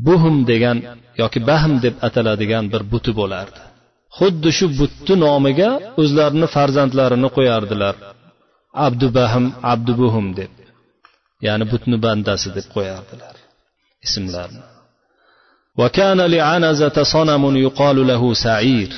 buhum 0.07 0.37
degan 0.51 0.79
yoki 1.21 1.39
bahm 1.51 1.73
deb 1.85 1.95
ataladigan 2.07 2.65
bir 2.73 2.83
buti 2.93 3.12
bo'lardi 3.21 3.61
xuddi 4.19 4.51
shu 4.59 4.67
butni 4.81 5.15
nomiga 5.25 5.71
o'zlarini 6.01 6.47
farzandlarini 6.57 7.29
qo'yardilar 7.37 7.95
abdubahm 8.87 9.45
abdubuhum 9.73 10.27
deb 10.39 10.53
ya'ni 11.47 11.65
butni 11.73 11.97
bandasi 12.05 12.49
deb 12.57 12.67
qo'yardilar 12.75 13.35
ismlarni 14.07 14.62
وكان 15.79 16.21
لعنزة 16.21 17.03
صنم 17.03 17.57
يقال 17.57 18.07
له 18.07 18.35
سعير 18.35 18.91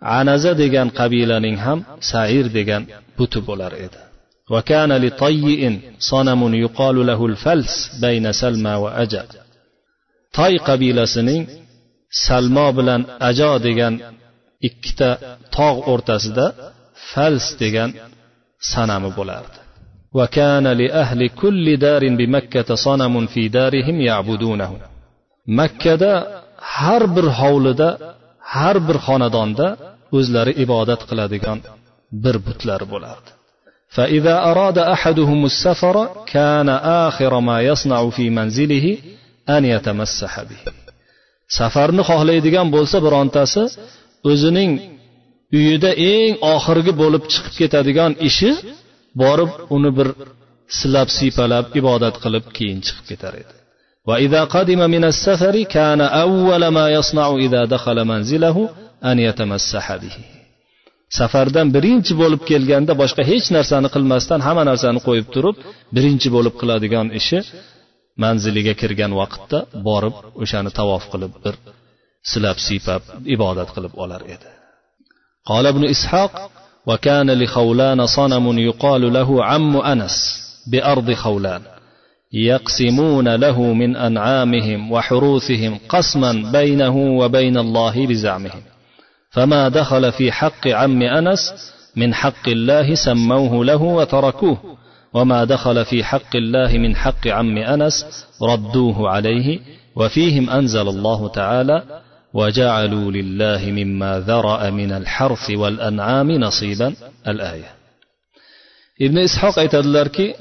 anaza 0.00 0.54
degan 0.54 0.88
qabilaning 0.98 1.56
ham 1.64 1.78
sair 2.10 2.46
degan 2.56 2.82
buti 3.18 3.40
bo'lar 3.48 3.72
edi 3.86 4.00
وكان 4.50 4.92
لطيء 5.04 5.80
صنم 5.98 6.54
يقال 6.54 7.06
له 7.06 7.26
الفلس 7.26 8.00
بين 8.00 8.32
سلمى 8.32 8.74
وأجا 8.74 9.24
toy 10.36 10.54
qabilasining 10.68 11.42
salmo 12.26 12.66
bilan 12.76 13.00
ajo 13.28 13.52
degan 13.66 13.94
ikkita 14.68 15.10
tog' 15.56 15.82
o'rtasida 15.92 16.46
fals 17.10 17.46
degan 17.60 17.90
sanami 18.72 19.10
bo'lardi 19.18 19.58
وكان 20.14 20.66
لأهل 20.66 21.28
كل 21.28 21.76
دار 21.76 22.02
بمكة 22.08 22.74
صنم 22.74 23.26
في 23.26 23.48
دارهم 23.48 24.00
يعبدونه 24.00 24.72
makkada 25.58 26.12
har 26.76 27.02
bir 27.16 27.26
hovlida 27.40 27.88
har 28.54 28.76
bir 28.86 28.96
xonadonda 29.06 29.66
o'zlari 30.18 30.52
ibodat 30.64 31.00
qiladigan 31.08 31.58
bir 32.24 32.36
butlari 32.46 32.86
bo'lardi 32.94 33.30
فإذا 33.96 34.34
أراد 34.50 34.78
أحدهم 34.78 35.40
السفر 35.50 35.96
كان 36.34 36.68
آخر 37.06 37.40
ما 37.48 37.58
يصنع 37.70 38.10
في 38.16 38.24
منزله 38.38 38.86
أن 39.48 39.62
يتمسح 39.74 40.32
به 40.42 40.60
safarni 41.58 42.02
xohlaydigan 42.10 42.66
bo'lsa 42.76 42.96
birontasi 43.06 43.62
o'zining 44.30 44.70
uyida 45.58 45.90
eng 46.12 46.32
oxirgi 46.54 46.92
bo'lib 47.02 47.22
chiqib 47.32 47.54
ketadigan 47.60 48.12
ishi 48.28 48.50
borib 49.22 49.50
uni 49.76 49.90
bir 49.98 50.08
silab 50.78 51.08
siypalab 51.18 51.66
ibodat 51.80 52.14
qilib 52.24 52.44
keyin 52.56 52.78
chiqib 52.86 53.04
ketar 53.10 53.34
edi 53.42 53.54
وإذا 54.08 54.44
قدم 54.44 54.80
من 54.94 55.04
السفر 55.04 55.62
كان 55.62 56.00
أول 56.00 56.62
ما 56.68 56.86
يصنع 56.90 57.28
إذا 57.36 57.64
دخل 57.64 58.04
منزله 58.04 58.68
أن 59.04 59.18
يتمسح 59.18 59.96
به 59.96 60.16
safardan 61.18 61.68
birinchi 61.76 62.12
bo'lib 62.20 62.42
kelganda 62.50 62.92
boshqa 63.02 63.22
hech 63.30 63.46
narsani 63.56 63.88
qilmasdan 63.94 64.40
hamma 64.46 64.62
narsani 64.70 65.00
qo'yib 65.06 65.26
turib 65.34 65.56
birinchi 65.96 66.28
bo'lib 66.36 66.54
qiladigan 66.60 67.06
ishi 67.20 67.38
manziliga 68.22 68.74
kirgan 68.80 69.12
vaqtda 69.20 69.58
borib 69.88 70.14
o'shani 70.42 70.70
tavof 70.78 71.04
qilib 71.12 71.32
bir 71.44 71.54
silab 72.30 72.58
siypab 72.66 73.02
ibodat 73.34 73.68
qilib 73.74 73.92
olar 74.04 74.22
edi 74.34 74.48
قال 75.50 75.66
ابن 75.66 75.84
إسحاق 75.94 76.32
وكان 76.88 77.28
لخولان 77.42 78.00
صنم 78.06 78.58
يقال 78.68 79.02
له 79.12 79.44
عم 79.44 79.72
أنس 79.92 80.16
بأرض 80.72 81.08
خولان 81.22 81.62
يقسمون 82.33 83.35
له 83.35 83.61
من 83.61 83.95
أنعامهم 83.95 84.91
وحروثهم 84.91 85.79
قسما 85.89 86.51
بينه 86.51 86.97
وبين 86.97 87.57
الله 87.57 88.07
بزعمهم. 88.07 88.61
فما 89.31 89.69
دخل 89.69 90.11
في 90.11 90.31
حق 90.31 90.67
عم 90.67 91.01
أنس 91.01 91.53
من 91.95 92.13
حق 92.13 92.49
الله 92.49 92.95
سموه 92.95 93.65
له 93.65 93.81
وتركوه 93.81 94.57
وما 95.13 95.43
دخل 95.43 95.85
في 95.85 96.03
حق 96.03 96.35
الله 96.35 96.77
من 96.77 96.95
حق 96.95 97.27
عم 97.27 97.57
أنس 97.57 98.25
ردوه 98.41 99.09
عليه 99.09 99.59
وفيهم 99.95 100.49
أنزل 100.49 100.87
الله 100.87 101.27
تعالى 101.27 101.83
وجعلوا 102.33 103.11
لله 103.11 103.65
مما 103.65 104.19
ذرأ 104.19 104.69
من 104.69 104.91
الحرث 104.91 105.49
والأنعام 105.49 106.31
نصيبا. 106.31 106.93
الآية. 107.27 107.69
ابن 109.01 109.17
إسحاق 109.17 109.59
aytadilarki 109.59 110.35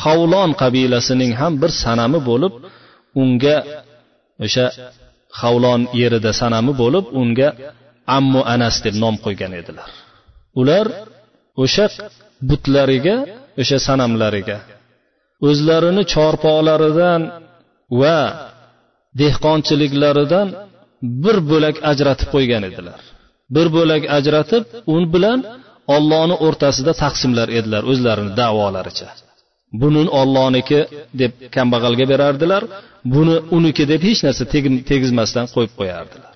havlon 0.00 0.50
qabilasining 0.62 1.32
ham 1.40 1.52
bir 1.62 1.70
sanami 1.84 2.20
bo'lib 2.28 2.52
unga 3.22 3.56
o'sha 4.44 4.66
havlon 5.40 5.80
yerida 6.00 6.30
sanami 6.40 6.72
bo'lib 6.82 7.04
unga 7.20 7.48
ammu 8.16 8.40
anas 8.54 8.76
deb 8.84 8.94
nom 9.02 9.14
qo'ygan 9.24 9.52
edilar. 9.60 9.88
Ular 10.60 10.86
o'sha 11.62 11.86
butlariga 12.48 13.16
o'sha 13.60 13.78
sanamlariga 13.86 14.58
o'zlarini 15.48 16.02
chorpoqlaridan 16.14 17.20
va 18.00 18.18
dehqonchiliklaridan 19.20 20.48
bir 21.24 21.36
bo'lak 21.50 21.76
ajratib 21.90 22.28
qo'ygan 22.34 22.62
edilar. 22.70 23.00
Bir 23.54 23.66
bo'lak 23.76 24.02
ajratib 24.18 24.64
un 24.94 25.02
bilan 25.14 25.38
ollohni 25.96 26.36
o'rtasida 26.46 26.92
taqsimlar 27.04 27.48
edilar 27.58 27.82
o'zlarini 27.92 28.32
davolaricha. 28.40 29.08
Buni 29.80 30.02
ollohniki 30.20 30.80
deb 31.20 31.32
kambag'alga 31.54 32.04
berardilar. 32.12 32.62
Buni 33.14 33.36
uniki 33.56 33.84
deb 33.92 34.00
hech 34.08 34.20
narsa 34.26 34.44
tegizmasdan 34.90 35.46
qo'yib 35.54 35.72
qo'yardilar. 35.80 36.32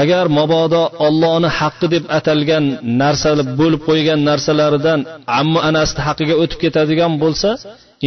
Agar 0.00 0.24
mabodo 0.38 0.82
ollohni 1.06 1.48
haqqi 1.58 1.86
deb 1.94 2.04
atalgan 2.18 2.64
narsa 3.02 3.30
bo'lib 3.60 3.82
qo'ygan 3.88 4.20
narsalaridan 4.30 5.00
ammo 5.40 5.58
anasini 5.68 6.02
haqqiga 6.08 6.34
o'tib 6.42 6.58
ketadigan 6.64 7.12
bo'lsa 7.22 7.50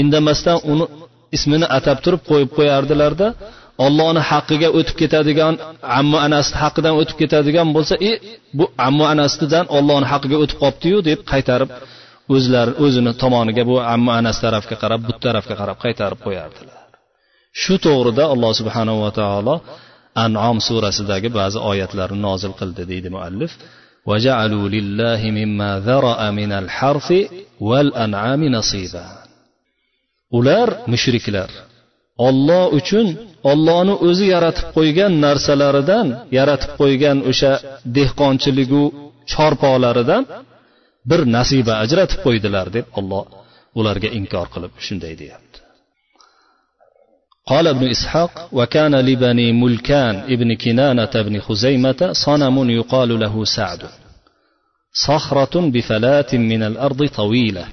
indamasdan 0.02 0.58
uni 0.72 0.86
ismini 1.36 1.68
atab 1.78 1.98
turib 2.06 2.22
qo'yib 2.30 2.52
qo'yardilarda 2.58 3.28
ollohni 3.86 4.22
haqqiga 4.32 4.70
o'tib 4.80 4.96
ketadigan 5.02 5.54
ammo 6.00 6.18
anasni 6.28 6.58
haqqidan 6.64 6.94
o'tib 7.02 7.18
ketadigan 7.22 7.68
bo'lsa 7.76 7.96
e 8.10 8.12
bu 8.58 8.66
ammo 8.88 9.06
anasidan 9.14 9.66
ollohni 9.78 10.08
haqqiga 10.12 10.38
o'tib 10.44 10.58
qolibdiyu 10.64 10.98
deb 11.10 11.20
qaytarib 11.32 11.70
o'zlari 12.35 12.73
o'zini 12.85 13.13
tomoniga 13.23 13.63
bu 13.71 13.75
ammo 13.95 14.11
anas 14.21 14.37
tarafga 14.45 14.77
qarab 14.83 15.01
bu 15.09 15.13
tarafga 15.25 15.55
qarab 15.61 15.79
qaytarib 15.85 16.21
qo'yardilar 16.27 16.81
shu 17.63 17.75
to'g'rida 17.87 18.25
alloh 18.35 18.53
subhanava 18.61 19.09
taolo 19.21 19.55
anom 20.25 20.57
surasidagi 20.69 21.29
ba'zi 21.39 21.59
oyatlarni 21.71 22.21
nozil 22.29 22.53
qildi 22.61 22.83
deydi 22.93 23.09
muallif 23.17 23.53
وجعلوا 24.11 24.67
لله 24.77 25.21
مما 25.39 25.71
ذرأ 25.89 26.21
من 26.31 26.53
الحرث 26.53 27.09
والأنعام 27.61 28.43
نصيبا 28.57 29.07
ular 30.39 30.69
mushriklar 30.93 31.51
olloh 32.27 32.65
uchun 32.79 33.07
ollohni 33.51 33.95
o'zi 34.09 34.27
yaratib 34.35 34.67
qo'ygan 34.77 35.13
narsalaridan 35.27 36.07
yaratib 36.39 36.73
qo'ygan 36.81 37.19
o'sha 37.31 37.53
dehqonchiligu 37.97 38.83
chorpoqlaridan 39.33 40.23
bir 41.10 41.22
nasiba 41.36 41.74
ajratib 41.84 42.20
qo'ydilar 42.26 42.68
deb 42.78 42.86
olloh 43.00 43.26
ularga 43.80 44.10
inkor 44.20 44.48
qilib 44.54 44.74
shunday 44.86 45.16
deyapti. 45.22 45.60
قال 47.48 47.68
ابن 47.68 47.88
إسحاق 47.88 48.50
وكان 48.52 48.96
لبني 48.96 49.52
ملكان 49.52 50.16
ابن 50.16 50.56
كنانة 50.56 51.14
بن 51.16 51.40
خزيمة 51.40 52.10
صنم 52.12 52.70
يقال 52.70 53.20
له 53.20 53.44
سعد 53.46 53.82
صخرة 55.08 55.56
بفلاة 55.70 56.32
من 56.34 56.64
الأرض 56.64 57.08
طويلة 57.08 57.66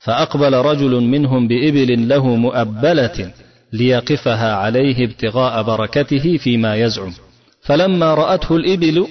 فأقبل 0.00 0.54
رجل 0.54 1.00
منهم 1.00 1.48
بإبل 1.48 2.08
له 2.08 2.24
مؤبلة 2.36 3.32
ليقفها 3.72 4.52
عليه 4.54 5.04
ابتغاء 5.04 5.62
بركته 5.62 6.36
فيما 6.36 6.76
يزعم 6.76 7.12
فلما 7.60 8.14
رأته 8.14 8.56
الإبل 8.56 9.06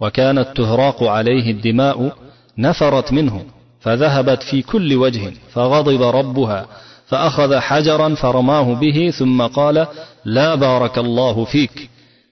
وكانت 0.00 0.48
تهراق 0.56 1.02
عليه 1.02 1.50
الدماء 1.50 2.16
نفرت 2.58 3.12
منه 3.12 3.44
فذهبت 3.80 4.42
في 4.42 4.62
كل 4.62 4.94
وجه 4.94 5.32
فغضب 5.52 6.02
ربها 6.02 6.66
فأخذ 7.06 7.58
حجرا 7.58 8.14
فرماه 8.14 8.74
به 8.74 9.10
ثم 9.10 9.42
قال 9.42 9.86
لا 10.24 10.54
بارك 10.54 10.98
الله 10.98 11.44
فيك 11.44 11.90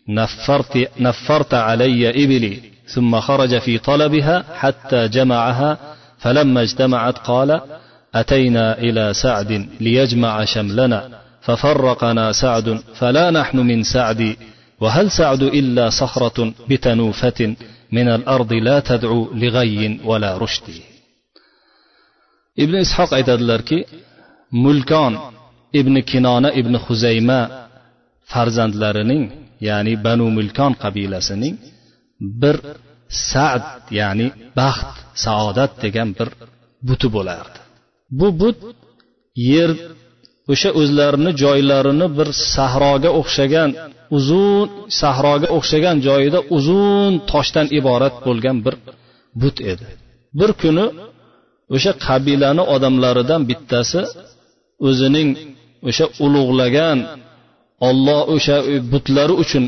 نفرت, 0.09 0.89
نفرت 1.01 1.55
علي 1.55 2.25
إبلي. 2.25 2.73
ثم 2.87 3.21
خرج 3.21 3.59
في 3.59 3.79
طلبها 3.79 4.45
حتى 4.55 5.09
جمعها 5.09 5.79
فلما 6.19 6.63
اجتمعت 6.63 7.19
قال 7.19 7.61
أتينا 8.15 8.79
إلى 8.79 9.15
سعد 9.15 9.69
ليجمع 9.81 10.45
شملنا 10.45 11.09
ففرقنا 11.41 12.33
سعد 12.33 12.79
فلا 12.95 13.31
نحن 13.31 13.59
من 13.59 13.83
سعد 13.83 14.37
وهل 14.81 15.11
سعد 15.11 15.43
إلا 15.43 15.91
صخرة 15.91 16.53
بتنوفة؟ 16.69 17.55
من 17.92 18.08
الأرض 18.08 18.54
لا 18.54 18.80
تدعو 18.80 19.34
لغي 19.34 20.00
ولا 20.06 20.38
رشد 20.38 20.68
ابن 22.60 22.76
إسحاق 22.76 23.10
aytadilarki 23.14 23.86
mulkon 24.52 25.14
ibn 25.80 25.96
kinona 26.10 26.50
ibn 26.60 26.74
huzayma 26.86 27.40
farzandlarining 28.32 29.24
ya'ni 29.68 29.94
banu 30.06 30.28
mulkon 30.38 30.74
qabilasining 30.84 31.56
bir 32.42 32.58
sad 33.30 33.64
ya'ni 34.00 34.28
baxt 34.60 34.96
saodat 35.26 35.72
degan 35.84 36.10
bir 36.18 36.30
buti 36.88 37.08
bo'lardi 37.16 37.60
bu 38.20 38.28
but 38.42 38.58
yer 39.52 39.72
o'sha 40.52 40.70
o'zlarini 40.82 41.32
joylarini 41.44 42.08
bir 42.18 42.30
sahroga 42.54 43.10
o'xshagan 43.20 43.70
uzun 44.17 44.67
sahroga 45.01 45.49
o'xshagan 45.57 45.97
joyida 46.07 46.39
uzun 46.57 47.13
toshdan 47.31 47.67
iborat 47.79 48.15
bo'lgan 48.27 48.57
bir 48.65 48.75
but 49.41 49.57
edi. 49.73 49.87
Bir 50.39 50.51
kuni 50.63 50.87
o'sha 51.75 51.93
qabilani 52.07 52.63
odamlaridan 52.75 53.43
bittasi 53.51 54.01
o'zining 54.89 55.29
o'sha 55.89 56.07
ulug'lagan 56.25 56.99
olloh 57.89 58.21
o'sha 58.35 58.57
butlari 58.93 59.35
uchun 59.43 59.65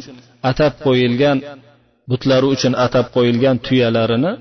atab 0.50 0.72
qo'yilgan 0.87 1.38
butlari 2.11 2.46
uchun 2.54 2.72
atab 2.87 3.07
qo'yilgan 3.16 3.57
tuyalarini 3.66 4.33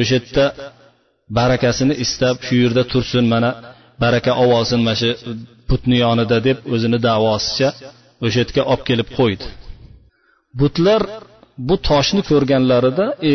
o'sha 0.00 0.16
yerda 0.18 0.44
barakasini 1.38 1.94
istab 2.04 2.36
shu 2.46 2.54
yerda 2.62 2.82
tursin 2.92 3.24
mana 3.32 3.50
baraka 4.02 4.32
olsin 4.44 4.80
mana 4.86 4.96
shu 5.00 5.10
butni 5.70 5.96
yonida 6.04 6.36
deb 6.48 6.58
o'zini 6.74 6.98
davosicha 7.08 7.68
o'sha 8.24 8.38
yerga 8.42 8.62
olib 8.72 8.82
kelib 8.88 9.08
qo'ydi. 9.18 9.46
Butlar 10.60 11.02
bu 11.68 11.76
toshni 11.88 12.22
ko'rganlarida 12.30 13.06
e, 13.30 13.32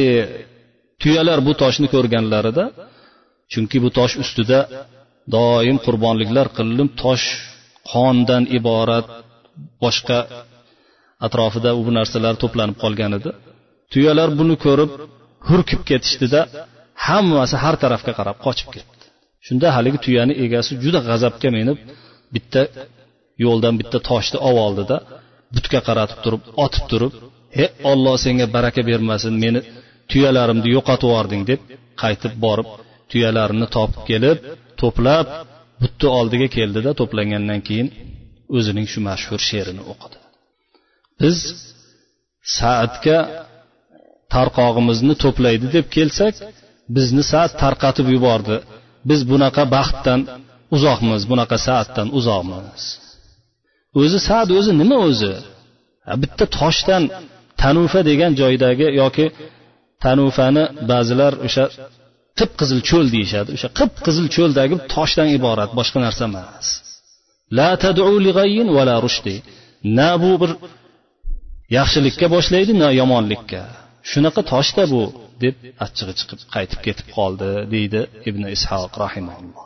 tuyalar 1.01 1.39
bu 1.47 1.53
toshni 1.61 1.87
ko'rganlarida 1.95 2.63
chunki 3.51 3.77
bu 3.83 3.89
tosh 3.97 4.13
ustida 4.23 4.59
doim 5.35 5.77
qurbonliklar 5.85 6.47
qilinib 6.57 6.89
tosh 7.03 7.25
qondan 7.91 8.43
iborat 8.57 9.07
boshqa 9.83 10.19
atrofida 11.25 11.69
bu 11.87 11.91
narsalar 11.97 12.33
to'planib 12.43 12.77
qolgan 12.83 13.11
edi. 13.17 13.29
Tuyalar 13.91 14.29
buni 14.39 14.55
ko'rib 14.65 14.91
hurkib 15.47 15.81
ketishdida 15.89 16.41
hammasi 17.07 17.55
har 17.63 17.75
tarafga 17.83 18.13
qarab 18.19 18.37
qochib 18.45 18.69
ketdi. 18.75 19.03
Shunda 19.45 19.67
haligi 19.75 19.99
tuyani 20.05 20.33
egasi 20.45 20.71
juda 20.83 20.99
g'azabga 21.09 21.49
minib 21.57 21.77
bitta 22.35 22.61
yo'ldan 23.43 23.75
bitta 23.79 23.97
toshni 24.09 24.37
olib 24.47 24.61
oldida 24.67 24.97
butga 25.55 25.79
qaratib 25.87 26.19
turib 26.25 26.41
otib 26.65 26.85
turib 26.91 27.13
he 27.57 27.65
olloh 27.91 28.15
senga 28.25 28.45
baraka 28.55 28.81
bermasin 28.89 29.33
meni 29.43 29.59
tuyalarimni 30.11 30.69
yo'qotib 30.75 31.07
yubording 31.09 31.43
deb 31.51 31.61
qaytib 32.01 32.33
borib 32.45 32.67
tuyalarini 33.11 33.67
topib 33.75 34.01
kelib 34.09 34.37
to'plab 34.81 35.27
butni 35.81 36.07
oldiga 36.19 36.47
keldida 36.57 36.91
to'plangandan 36.99 37.61
keyin 37.67 37.87
o'zining 38.57 38.87
shu 38.91 38.99
mashhur 39.09 39.39
she'rini 39.49 39.83
o'qidi. 39.91 40.17
Biz 41.21 41.37
saatga 42.57 43.19
tarqog'imizni 44.35 45.15
to'playdi 45.23 45.67
deb 45.75 45.85
kelsak 45.95 46.35
bizni 46.95 47.23
saat 47.31 47.51
tarqatib 47.63 48.07
yubordi. 48.15 48.57
Biz 49.09 49.19
bunaqa 49.31 49.63
baxtdan 49.75 50.21
uzoqmiz 50.75 51.21
bunaqa 51.31 51.57
saatdan 51.67 52.07
uzoqmiz. 52.19 52.83
O'zi 54.01 54.19
sad 54.27 54.49
o'zi 54.57 54.71
nima 54.81 54.97
o'zi? 55.09 55.33
Bitta 56.21 56.45
toshdan 56.59 57.03
tanufa 57.61 57.99
degan 58.09 58.31
joydagi 58.41 58.87
yoki 59.01 59.25
tanufani 60.03 60.63
ba'zilar 60.91 61.33
o'sha 61.47 61.65
qip 62.39 62.51
qizil 62.59 62.79
cho'l 62.89 63.07
deyishadi. 63.15 63.49
O'sha 63.57 63.69
qip 63.79 63.93
qizil 64.05 64.25
cho'ldagi 64.35 64.75
toshdan 64.93 65.27
iborat 65.37 65.71
boshqa 65.79 65.99
narsa 66.05 66.23
emas. 66.29 66.67
La 67.57 67.69
va 68.77 68.83
la 68.89 68.95
rushdi. 69.05 69.35
Na 69.97 70.09
bu 70.23 70.31
bir 70.41 70.51
yaxshilikka 71.77 72.25
boshlaydi 72.35 72.71
na 72.81 72.87
yomonlikka. 73.01 73.61
Shunaqa 74.11 74.41
toshda 74.53 74.83
bu 74.93 75.01
deb 75.43 75.55
achchig'i 75.85 76.13
chiqib 76.19 76.39
qaytib 76.55 76.79
ketib 76.87 77.07
qoldi 77.17 77.49
deydi 77.73 78.01
ibn 78.29 78.43
ishoq 78.55 78.93
rahimaulloh 79.03 79.65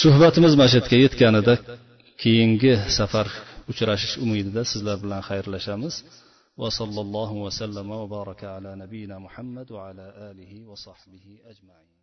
suhbatimiz 0.00 0.52
mana 0.58 0.68
shu 0.72 0.78
yerga 0.80 0.96
yetganida 1.04 1.54
keyingi 2.24 2.72
safar 2.98 3.28
uchrashish 3.70 4.14
umidida 4.24 4.62
sizlar 4.72 4.96
bilan 5.04 5.22
xayrlashamiz. 5.28 5.94
Va 6.60 6.68
sallallohu 6.78 7.36
vasallama 7.46 7.94
va 8.02 8.06
baraka 8.16 8.46
ala 8.56 8.70
nabiyina 8.82 9.16
muhammad 9.26 9.68
va 9.76 9.80
ala 9.90 10.06
alihi 10.30 10.64
va 10.68 10.76
sahbihi 10.86 11.34
ajmain. 11.52 11.93